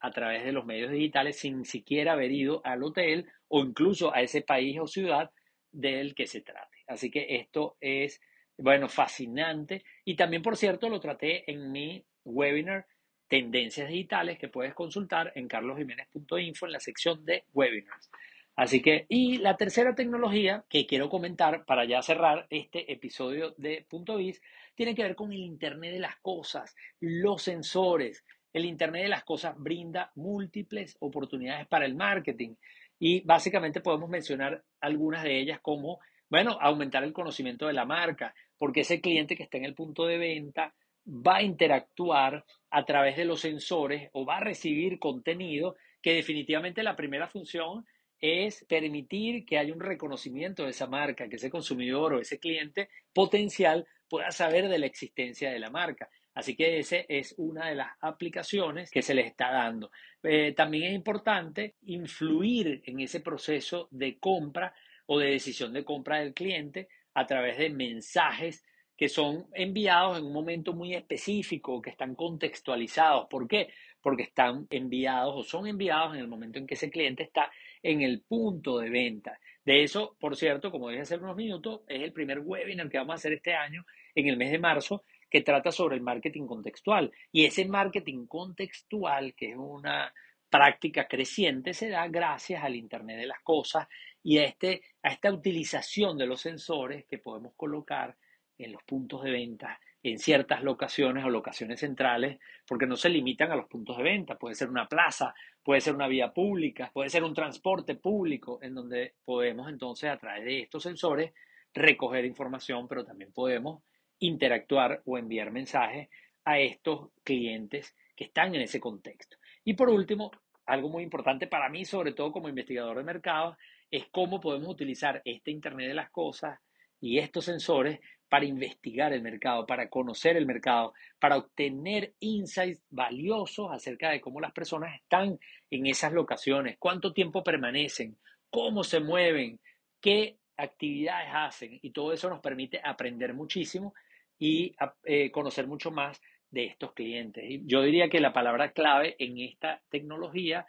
a 0.00 0.10
través 0.10 0.44
de 0.44 0.52
los 0.52 0.66
medios 0.66 0.90
digitales 0.90 1.38
sin 1.38 1.64
siquiera 1.64 2.12
haber 2.12 2.32
ido 2.32 2.60
al 2.64 2.82
hotel 2.82 3.26
o 3.48 3.60
incluso 3.60 4.12
a 4.12 4.20
ese 4.20 4.42
país 4.42 4.78
o 4.80 4.86
ciudad 4.86 5.30
del 5.70 6.14
que 6.14 6.26
se 6.26 6.40
trate. 6.40 6.78
Así 6.88 7.10
que 7.10 7.36
esto 7.36 7.76
es, 7.80 8.20
bueno, 8.58 8.88
fascinante. 8.88 9.84
Y 10.04 10.16
también, 10.16 10.42
por 10.42 10.56
cierto, 10.56 10.88
lo 10.88 10.98
traté 10.98 11.50
en 11.50 11.70
mi 11.70 12.04
webinar 12.24 12.86
Tendencias 13.28 13.88
Digitales 13.88 14.38
que 14.38 14.48
puedes 14.48 14.74
consultar 14.74 15.32
en 15.36 15.48
carlosjiménez.info 15.48 16.66
en 16.66 16.72
la 16.72 16.80
sección 16.80 17.24
de 17.24 17.44
webinars. 17.52 18.10
Así 18.54 18.82
que, 18.82 19.06
y 19.08 19.38
la 19.38 19.56
tercera 19.56 19.94
tecnología 19.94 20.64
que 20.68 20.86
quiero 20.86 21.08
comentar 21.08 21.64
para 21.64 21.86
ya 21.86 22.02
cerrar 22.02 22.46
este 22.50 22.92
episodio 22.92 23.54
de 23.56 23.86
Punto 23.88 24.16
Biz, 24.16 24.42
tiene 24.74 24.94
que 24.94 25.02
ver 25.02 25.14
con 25.14 25.32
el 25.32 25.40
Internet 25.40 25.92
de 25.92 26.00
las 26.00 26.16
Cosas, 26.16 26.74
los 27.00 27.42
sensores. 27.42 28.24
El 28.52 28.66
Internet 28.66 29.04
de 29.04 29.08
las 29.08 29.24
Cosas 29.24 29.54
brinda 29.56 30.12
múltiples 30.16 30.96
oportunidades 31.00 31.66
para 31.66 31.86
el 31.86 31.94
marketing 31.94 32.54
y 32.98 33.22
básicamente 33.22 33.80
podemos 33.80 34.10
mencionar 34.10 34.62
algunas 34.80 35.24
de 35.24 35.40
ellas 35.40 35.60
como, 35.62 36.00
bueno, 36.28 36.58
aumentar 36.60 37.04
el 37.04 37.14
conocimiento 37.14 37.66
de 37.66 37.72
la 37.72 37.86
marca, 37.86 38.34
porque 38.58 38.80
ese 38.80 39.00
cliente 39.00 39.34
que 39.34 39.44
está 39.44 39.56
en 39.56 39.64
el 39.64 39.74
punto 39.74 40.04
de 40.04 40.18
venta 40.18 40.74
va 41.06 41.36
a 41.36 41.42
interactuar 41.42 42.44
a 42.70 42.84
través 42.84 43.16
de 43.16 43.24
los 43.24 43.40
sensores 43.40 44.10
o 44.12 44.24
va 44.26 44.36
a 44.36 44.44
recibir 44.44 44.98
contenido 44.98 45.74
que 46.00 46.14
definitivamente 46.14 46.82
la 46.82 46.96
primera 46.96 47.28
función 47.28 47.86
es 48.22 48.64
permitir 48.68 49.44
que 49.44 49.58
haya 49.58 49.74
un 49.74 49.80
reconocimiento 49.80 50.62
de 50.62 50.70
esa 50.70 50.86
marca, 50.86 51.28
que 51.28 51.36
ese 51.36 51.50
consumidor 51.50 52.14
o 52.14 52.20
ese 52.20 52.38
cliente 52.38 52.88
potencial 53.12 53.86
pueda 54.08 54.30
saber 54.30 54.68
de 54.68 54.78
la 54.78 54.86
existencia 54.86 55.50
de 55.50 55.58
la 55.58 55.70
marca. 55.70 56.08
Así 56.34 56.54
que 56.56 56.78
esa 56.78 56.98
es 57.08 57.34
una 57.36 57.68
de 57.68 57.74
las 57.74 57.90
aplicaciones 58.00 58.90
que 58.90 59.02
se 59.02 59.12
les 59.12 59.26
está 59.26 59.50
dando. 59.50 59.90
Eh, 60.22 60.52
también 60.52 60.84
es 60.84 60.94
importante 60.94 61.74
influir 61.82 62.82
en 62.86 63.00
ese 63.00 63.20
proceso 63.20 63.88
de 63.90 64.18
compra 64.18 64.72
o 65.06 65.18
de 65.18 65.30
decisión 65.30 65.72
de 65.72 65.84
compra 65.84 66.20
del 66.20 66.32
cliente 66.32 66.88
a 67.14 67.26
través 67.26 67.58
de 67.58 67.70
mensajes 67.70 68.64
que 68.96 69.08
son 69.08 69.46
enviados 69.52 70.18
en 70.18 70.26
un 70.26 70.32
momento 70.32 70.74
muy 70.74 70.94
específico, 70.94 71.82
que 71.82 71.90
están 71.90 72.14
contextualizados. 72.14 73.26
¿Por 73.28 73.48
qué? 73.48 73.72
Porque 74.02 74.24
están 74.24 74.66
enviados 74.70 75.34
o 75.34 75.42
son 75.42 75.66
enviados 75.66 76.14
en 76.14 76.20
el 76.20 76.28
momento 76.28 76.58
en 76.58 76.66
que 76.66 76.74
ese 76.74 76.90
cliente 76.90 77.22
está 77.22 77.50
en 77.82 78.02
el 78.02 78.20
punto 78.22 78.78
de 78.78 78.90
venta. 78.90 79.38
De 79.64 79.82
eso, 79.82 80.16
por 80.18 80.36
cierto, 80.36 80.70
como 80.70 80.88
dije 80.88 81.02
hace 81.02 81.16
unos 81.16 81.36
minutos, 81.36 81.82
es 81.86 82.02
el 82.02 82.12
primer 82.12 82.40
webinar 82.40 82.90
que 82.90 82.98
vamos 82.98 83.12
a 83.12 83.16
hacer 83.16 83.32
este 83.32 83.54
año, 83.54 83.86
en 84.14 84.26
el 84.26 84.36
mes 84.36 84.50
de 84.50 84.58
marzo, 84.58 85.04
que 85.30 85.40
trata 85.40 85.72
sobre 85.72 85.96
el 85.96 86.02
marketing 86.02 86.46
contextual. 86.46 87.12
Y 87.30 87.44
ese 87.44 87.64
marketing 87.64 88.26
contextual, 88.26 89.34
que 89.34 89.50
es 89.50 89.56
una 89.56 90.12
práctica 90.50 91.08
creciente, 91.08 91.72
se 91.72 91.88
da 91.88 92.06
gracias 92.08 92.62
al 92.62 92.76
Internet 92.76 93.18
de 93.18 93.26
las 93.26 93.40
Cosas 93.40 93.88
y 94.22 94.38
a, 94.38 94.44
este, 94.44 94.82
a 95.02 95.10
esta 95.10 95.32
utilización 95.32 96.18
de 96.18 96.26
los 96.26 96.40
sensores 96.40 97.06
que 97.06 97.18
podemos 97.18 97.54
colocar 97.54 98.14
en 98.58 98.72
los 98.72 98.82
puntos 98.82 99.22
de 99.22 99.30
venta 99.30 99.80
en 100.02 100.18
ciertas 100.18 100.62
locaciones 100.62 101.24
o 101.24 101.30
locaciones 101.30 101.80
centrales, 101.80 102.38
porque 102.66 102.86
no 102.86 102.96
se 102.96 103.08
limitan 103.08 103.52
a 103.52 103.56
los 103.56 103.66
puntos 103.66 103.96
de 103.96 104.02
venta. 104.02 104.36
Puede 104.36 104.54
ser 104.54 104.68
una 104.68 104.88
plaza, 104.88 105.34
puede 105.62 105.80
ser 105.80 105.94
una 105.94 106.08
vía 106.08 106.32
pública, 106.32 106.90
puede 106.92 107.08
ser 107.08 107.22
un 107.22 107.34
transporte 107.34 107.94
público, 107.94 108.58
en 108.62 108.74
donde 108.74 109.14
podemos 109.24 109.68
entonces 109.68 110.10
a 110.10 110.18
través 110.18 110.44
de 110.44 110.60
estos 110.62 110.82
sensores 110.82 111.32
recoger 111.72 112.24
información, 112.24 112.88
pero 112.88 113.04
también 113.04 113.32
podemos 113.32 113.82
interactuar 114.18 115.02
o 115.04 115.18
enviar 115.18 115.50
mensajes 115.50 116.08
a 116.44 116.58
estos 116.58 117.10
clientes 117.22 117.96
que 118.16 118.24
están 118.24 118.54
en 118.54 118.62
ese 118.62 118.80
contexto. 118.80 119.36
Y 119.64 119.74
por 119.74 119.88
último, 119.88 120.32
algo 120.66 120.88
muy 120.88 121.02
importante 121.02 121.46
para 121.46 121.68
mí, 121.68 121.84
sobre 121.84 122.12
todo 122.12 122.32
como 122.32 122.48
investigador 122.48 122.96
de 122.96 123.04
mercados, 123.04 123.56
es 123.90 124.06
cómo 124.10 124.40
podemos 124.40 124.68
utilizar 124.68 125.22
este 125.24 125.50
Internet 125.50 125.88
de 125.88 125.94
las 125.94 126.10
Cosas 126.10 126.58
y 127.00 127.18
estos 127.18 127.44
sensores 127.44 128.00
para 128.32 128.46
investigar 128.46 129.12
el 129.12 129.20
mercado, 129.20 129.66
para 129.66 129.90
conocer 129.90 130.38
el 130.38 130.46
mercado, 130.46 130.94
para 131.20 131.36
obtener 131.36 132.14
insights 132.20 132.82
valiosos 132.88 133.70
acerca 133.70 134.08
de 134.08 134.22
cómo 134.22 134.40
las 134.40 134.52
personas 134.52 134.94
están 134.94 135.38
en 135.70 135.86
esas 135.86 136.14
locaciones, 136.14 136.78
cuánto 136.78 137.12
tiempo 137.12 137.44
permanecen, 137.44 138.16
cómo 138.48 138.84
se 138.84 139.00
mueven, 139.00 139.60
qué 140.00 140.38
actividades 140.56 141.28
hacen. 141.30 141.78
Y 141.82 141.90
todo 141.90 142.14
eso 142.14 142.30
nos 142.30 142.40
permite 142.40 142.80
aprender 142.82 143.34
muchísimo 143.34 143.92
y 144.38 144.74
eh, 145.04 145.30
conocer 145.30 145.66
mucho 145.66 145.90
más 145.90 146.18
de 146.50 146.64
estos 146.64 146.94
clientes. 146.94 147.44
yo 147.66 147.82
diría 147.82 148.08
que 148.08 148.20
la 148.20 148.32
palabra 148.32 148.72
clave 148.72 149.14
en 149.18 149.40
esta 149.40 149.82
tecnología 149.90 150.66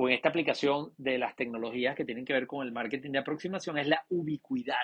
o 0.00 0.08
en 0.08 0.14
esta 0.14 0.28
aplicación 0.28 0.92
de 0.96 1.18
las 1.18 1.34
tecnologías 1.34 1.96
que 1.96 2.04
tienen 2.04 2.24
que 2.24 2.32
ver 2.32 2.46
con 2.46 2.64
el 2.64 2.72
marketing 2.72 3.10
de 3.10 3.18
aproximación 3.18 3.78
es 3.78 3.88
la 3.88 4.04
ubicuidad. 4.10 4.76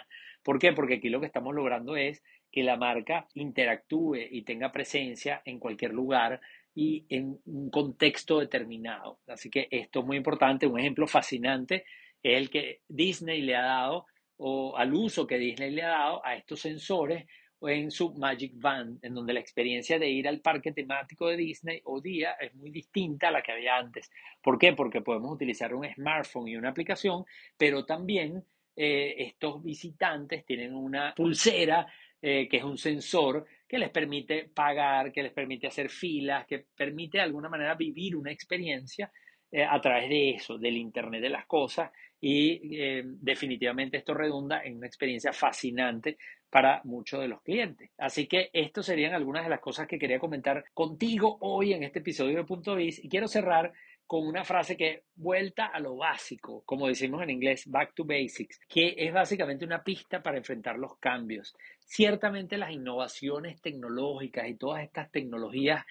¿Por 0.43 0.59
qué? 0.59 0.73
Porque 0.73 0.95
aquí 0.95 1.09
lo 1.09 1.21
que 1.21 1.27
estamos 1.27 1.55
logrando 1.55 1.95
es 1.95 2.21
que 2.51 2.65
la 2.65 2.77
marca 2.77 3.29
interactúe 3.35 4.17
y 4.29 4.43
tenga 4.43 4.73
presencia 4.73 5.41
en 5.45 5.61
cualquier 5.61 5.93
lugar 5.93 6.41
y 6.75 7.07
en 7.09 7.39
un 7.45 7.71
contexto 7.71 8.41
determinado. 8.41 9.21
Así 9.29 9.51
que 9.51 9.69
esto 9.71 10.01
es 10.01 10.05
muy 10.05 10.17
importante. 10.17 10.67
Un 10.67 10.81
ejemplo 10.81 11.07
fascinante 11.07 11.85
es 12.21 12.37
el 12.37 12.51
que 12.51 12.81
Disney 12.89 13.41
le 13.43 13.55
ha 13.55 13.63
dado 13.63 14.07
o 14.39 14.77
al 14.77 14.93
uso 14.93 15.29
que 15.29 15.39
Disney 15.39 15.71
le 15.71 15.85
ha 15.85 15.91
dado 15.91 16.27
a 16.27 16.35
estos 16.35 16.59
sensores 16.59 17.25
en 17.69 17.91
su 17.91 18.13
Magic 18.15 18.53
Band, 18.57 18.99
en 19.03 19.15
donde 19.15 19.33
la 19.33 19.41
experiencia 19.41 19.99
de 19.99 20.09
ir 20.09 20.29
al 20.29 20.41
parque 20.41 20.73
temático 20.73 21.29
de 21.29 21.37
Disney 21.37 21.81
o 21.85 22.01
día 22.01 22.33
es 22.41 22.55
muy 22.55 22.71
distinta 22.71 23.29
a 23.29 23.31
la 23.31 23.43
que 23.43 23.53
había 23.53 23.77
antes. 23.77 24.11
¿Por 24.43 24.59
qué? 24.59 24.73
Porque 24.73 25.01
podemos 25.01 25.33
utilizar 25.33 25.75
un 25.75 25.87
smartphone 25.87 26.49
y 26.49 26.57
una 26.57 26.71
aplicación, 26.71 27.25
pero 27.57 27.85
también 27.85 28.45
eh, 28.77 29.15
estos 29.19 29.63
visitantes 29.63 30.45
tienen 30.45 30.75
una 30.75 31.15
pulsera 31.15 31.87
eh, 32.21 32.49
que 32.49 32.57
es 32.57 32.65
un 32.65 32.79
sensor 32.79 33.47
que 33.69 33.79
les 33.79 33.91
permite 33.91 34.51
pagar, 34.53 35.13
que 35.13 35.23
les 35.23 35.33
permite 35.33 35.67
hacer 35.67 35.89
filas, 35.89 36.47
que 36.47 36.67
permite 36.75 37.19
de 37.19 37.25
alguna 37.25 37.49
manera 37.49 37.75
vivir 37.75 38.17
una 38.17 38.33
experiencia 38.33 39.13
eh, 39.51 39.63
a 39.63 39.81
través 39.81 40.09
de 40.09 40.31
eso, 40.31 40.59
del 40.59 40.77
Internet 40.77 41.21
de 41.23 41.29
las 41.29 41.47
Cosas, 41.47 41.91
y 42.21 43.03
definitivamente 43.03 43.99
esto 43.99 44.15
redunda 44.15 44.65
en 44.65 44.79
una 44.79 44.87
experiencia 44.87 45.31
fascinante 45.35 46.17
para 46.55 46.81
muchos 46.85 47.21
de 47.21 47.27
los 47.27 47.43
clientes. 47.43 47.91
Así 47.99 48.29
que 48.29 48.49
estas 48.53 48.87
serían 48.87 49.13
algunas 49.13 49.43
de 49.43 49.51
las 49.51 49.59
cosas 49.59 49.89
que 49.89 49.99
quería 49.99 50.21
comentar 50.21 50.65
contigo 50.73 51.37
hoy 51.41 51.73
en 51.73 51.83
este 51.83 51.99
episodio 51.99 52.37
de 52.37 52.45
Punto 52.45 52.77
Biz 52.77 53.05
y 53.05 53.09
quiero 53.09 53.27
cerrar 53.27 53.73
con 54.07 54.25
una 54.25 54.45
frase 54.45 54.77
que 54.77 55.03
vuelta 55.17 55.67
a 55.67 55.81
lo 55.81 55.97
básico, 55.97 56.63
como 56.65 56.87
decimos 56.87 57.25
en 57.25 57.31
inglés, 57.31 57.65
back 57.67 57.95
to 57.95 58.05
basics, 58.05 58.61
que 58.69 58.95
es 58.97 59.13
básicamente 59.13 59.65
una 59.65 59.83
pista 59.83 60.23
para 60.23 60.39
enfrentar 60.39 60.79
los 60.79 60.97
cambios. 60.99 61.57
Ciertamente 61.81 62.57
las 62.57 62.71
innovaciones 62.71 63.61
tecnológicas 63.61 64.47
y 64.47 64.55
todas 64.55 64.85
estas 64.85 65.11
tecnologías 65.11 65.85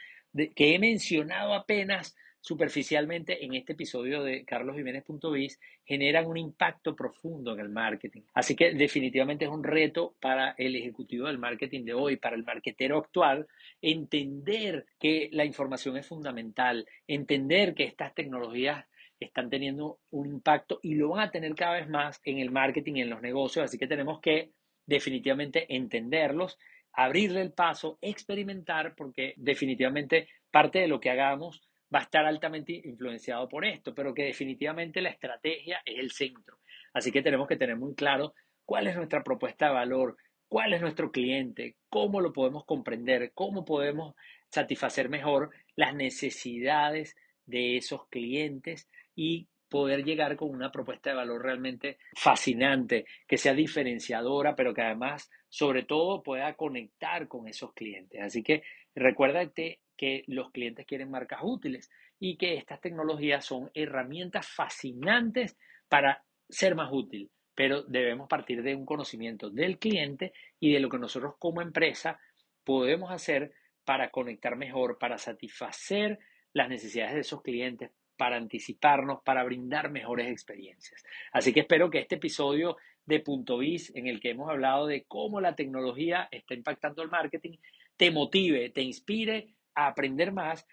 que 0.56 0.76
he 0.76 0.80
mencionado 0.80 1.56
apenas 1.56 2.16
superficialmente 2.44 3.46
en 3.46 3.54
este 3.54 3.72
episodio 3.72 4.22
de 4.22 4.44
carlosjiménez.biz 4.44 5.62
generan 5.86 6.26
un 6.26 6.36
impacto 6.36 6.94
profundo 6.94 7.54
en 7.54 7.62
el 7.62 7.70
marketing. 7.70 8.24
Así 8.34 8.54
que 8.54 8.74
definitivamente 8.74 9.46
es 9.46 9.52
un 9.52 9.64
reto 9.64 10.16
para 10.20 10.54
el 10.58 10.76
ejecutivo 10.76 11.28
del 11.28 11.38
marketing 11.38 11.86
de 11.86 11.94
hoy, 11.94 12.18
para 12.18 12.36
el 12.36 12.44
marketero 12.44 12.98
actual, 12.98 13.48
entender 13.82 14.86
que 15.00 15.30
la 15.32 15.46
información 15.46 15.96
es 15.96 16.06
fundamental, 16.06 16.86
entender 17.08 17.74
que 17.76 17.86
estas 17.86 18.14
tecnologías 18.14 18.86
están 19.22 19.50
teniendo 19.50 20.00
un 20.12 20.28
impacto 20.28 20.82
y 20.84 20.96
lo 20.96 21.12
van 21.12 21.30
a 21.30 21.32
tener 21.32 21.56
cada 21.56 21.76
vez 21.76 21.88
más 21.88 22.20
en 22.26 22.40
el 22.40 22.52
marketing 22.52 22.96
y 22.96 23.02
en 23.04 23.10
los 23.10 23.22
negocios, 23.22 23.64
así 23.64 23.78
que 23.78 23.88
tenemos 23.88 24.20
que 24.20 24.52
definitivamente 24.86 25.74
entenderlos, 25.74 26.60
abrirle 26.92 27.40
el 27.40 27.54
paso, 27.54 27.98
experimentar, 28.02 28.96
porque 28.96 29.34
definitivamente 29.38 30.28
parte 30.52 30.80
de 30.80 30.90
lo 30.90 31.00
que 31.00 31.10
hagamos 31.10 31.62
va 31.94 32.00
a 32.00 32.04
estar 32.04 32.26
altamente 32.26 32.82
influenciado 32.86 33.48
por 33.48 33.66
esto, 33.66 33.94
pero 33.94 34.14
que 34.14 34.24
definitivamente 34.24 35.02
la 35.02 35.10
estrategia 35.10 35.82
es 35.86 36.00
el 36.00 36.12
centro. 36.12 36.60
Así 36.94 37.12
que 37.12 37.22
tenemos 37.22 37.48
que 37.48 37.58
tener 37.58 37.78
muy 37.78 37.96
claro 37.96 38.34
cuál 38.66 38.88
es 38.88 38.96
nuestra 38.96 39.24
propuesta 39.24 39.68
de 39.68 39.74
valor, 39.74 40.18
cuál 40.48 40.74
es 40.74 40.82
nuestro 40.82 41.12
cliente, 41.12 41.76
cómo 41.90 42.22
lo 42.22 42.32
podemos 42.34 42.66
comprender, 42.66 43.32
cómo 43.34 43.66
podemos 43.66 44.16
satisfacer 44.50 45.10
mejor 45.10 45.52
las 45.76 45.96
necesidades 45.96 47.16
de 47.46 47.78
esos 47.78 48.08
clientes 48.08 48.88
y 49.16 49.48
poder 49.68 50.04
llegar 50.04 50.36
con 50.36 50.52
una 50.52 50.72
propuesta 50.72 51.10
de 51.10 51.16
valor 51.16 51.42
realmente 51.42 51.98
fascinante, 52.16 53.06
que 53.28 53.38
sea 53.38 53.56
diferenciadora, 53.56 54.56
pero 54.56 54.72
que 54.72 54.84
además, 54.84 55.32
sobre 55.50 55.82
todo, 55.82 56.22
pueda 56.22 56.54
conectar 56.54 57.28
con 57.28 57.48
esos 57.48 57.74
clientes. 57.74 58.22
Así 58.22 58.44
que 58.44 58.62
recuérdate 58.94 59.80
que 60.04 60.26
los 60.28 60.52
clientes 60.52 60.86
quieren 60.86 61.10
marcas 61.10 61.40
útiles 61.44 61.90
y 62.20 62.36
que 62.36 62.56
estas 62.56 62.82
tecnologías 62.82 63.46
son 63.46 63.72
herramientas 63.74 64.46
fascinantes 64.46 65.58
para 65.88 66.26
ser 66.50 66.76
más 66.76 66.90
útil, 66.92 67.32
pero 67.56 67.84
debemos 67.84 68.28
partir 68.28 68.64
de 68.64 68.76
un 68.76 68.86
conocimiento 68.86 69.50
del 69.50 69.80
cliente 69.80 70.34
y 70.60 70.74
de 70.74 70.82
lo 70.82 70.90
que 70.90 71.00
nosotros 71.00 71.36
como 71.40 71.62
empresa 71.62 72.20
podemos 72.66 73.14
hacer 73.14 73.54
para 73.86 74.10
conectar 74.10 74.58
mejor, 74.58 74.98
para 74.98 75.18
satisfacer 75.18 76.20
las 76.52 76.68
necesidades 76.68 77.14
de 77.14 77.22
esos 77.22 77.42
clientes, 77.42 77.90
para 78.18 78.36
anticiparnos, 78.36 79.22
para 79.24 79.46
brindar 79.46 79.90
mejores 79.90 80.30
experiencias. 80.30 81.02
Así 81.32 81.54
que 81.54 81.62
espero 81.62 81.90
que 81.90 82.00
este 82.00 82.16
episodio 82.16 82.76
de 83.06 83.22
Punto 83.22 83.60
Biz, 83.60 83.96
en 83.96 84.08
el 84.08 84.20
que 84.20 84.32
hemos 84.32 84.50
hablado 84.50 84.86
de 84.86 85.06
cómo 85.06 85.40
la 85.40 85.56
tecnología 85.56 86.28
está 86.30 86.56
impactando 86.56 87.04
el 87.04 87.10
marketing, 87.10 87.58
te 87.96 88.12
motive, 88.12 88.70
te 88.70 88.82
inspire 88.82 89.56
a 89.76 89.88
aprender 89.88 90.32
más 90.32 90.66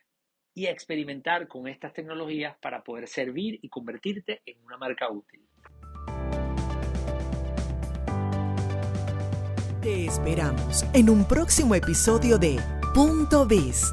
y 0.54 0.66
a 0.66 0.70
experimentar 0.70 1.48
con 1.48 1.68
estas 1.68 1.92
tecnologías 1.92 2.56
para 2.60 2.82
poder 2.82 3.08
servir 3.08 3.58
y 3.62 3.68
convertirte 3.68 4.42
en 4.44 4.62
una 4.64 4.76
marca 4.76 5.10
útil. 5.10 5.40
Te 9.82 10.04
esperamos 10.04 10.84
en 10.92 11.08
un 11.08 11.26
próximo 11.26 11.74
episodio 11.74 12.36
de 12.36 12.58
Punto 12.94 13.46
Biz, 13.46 13.92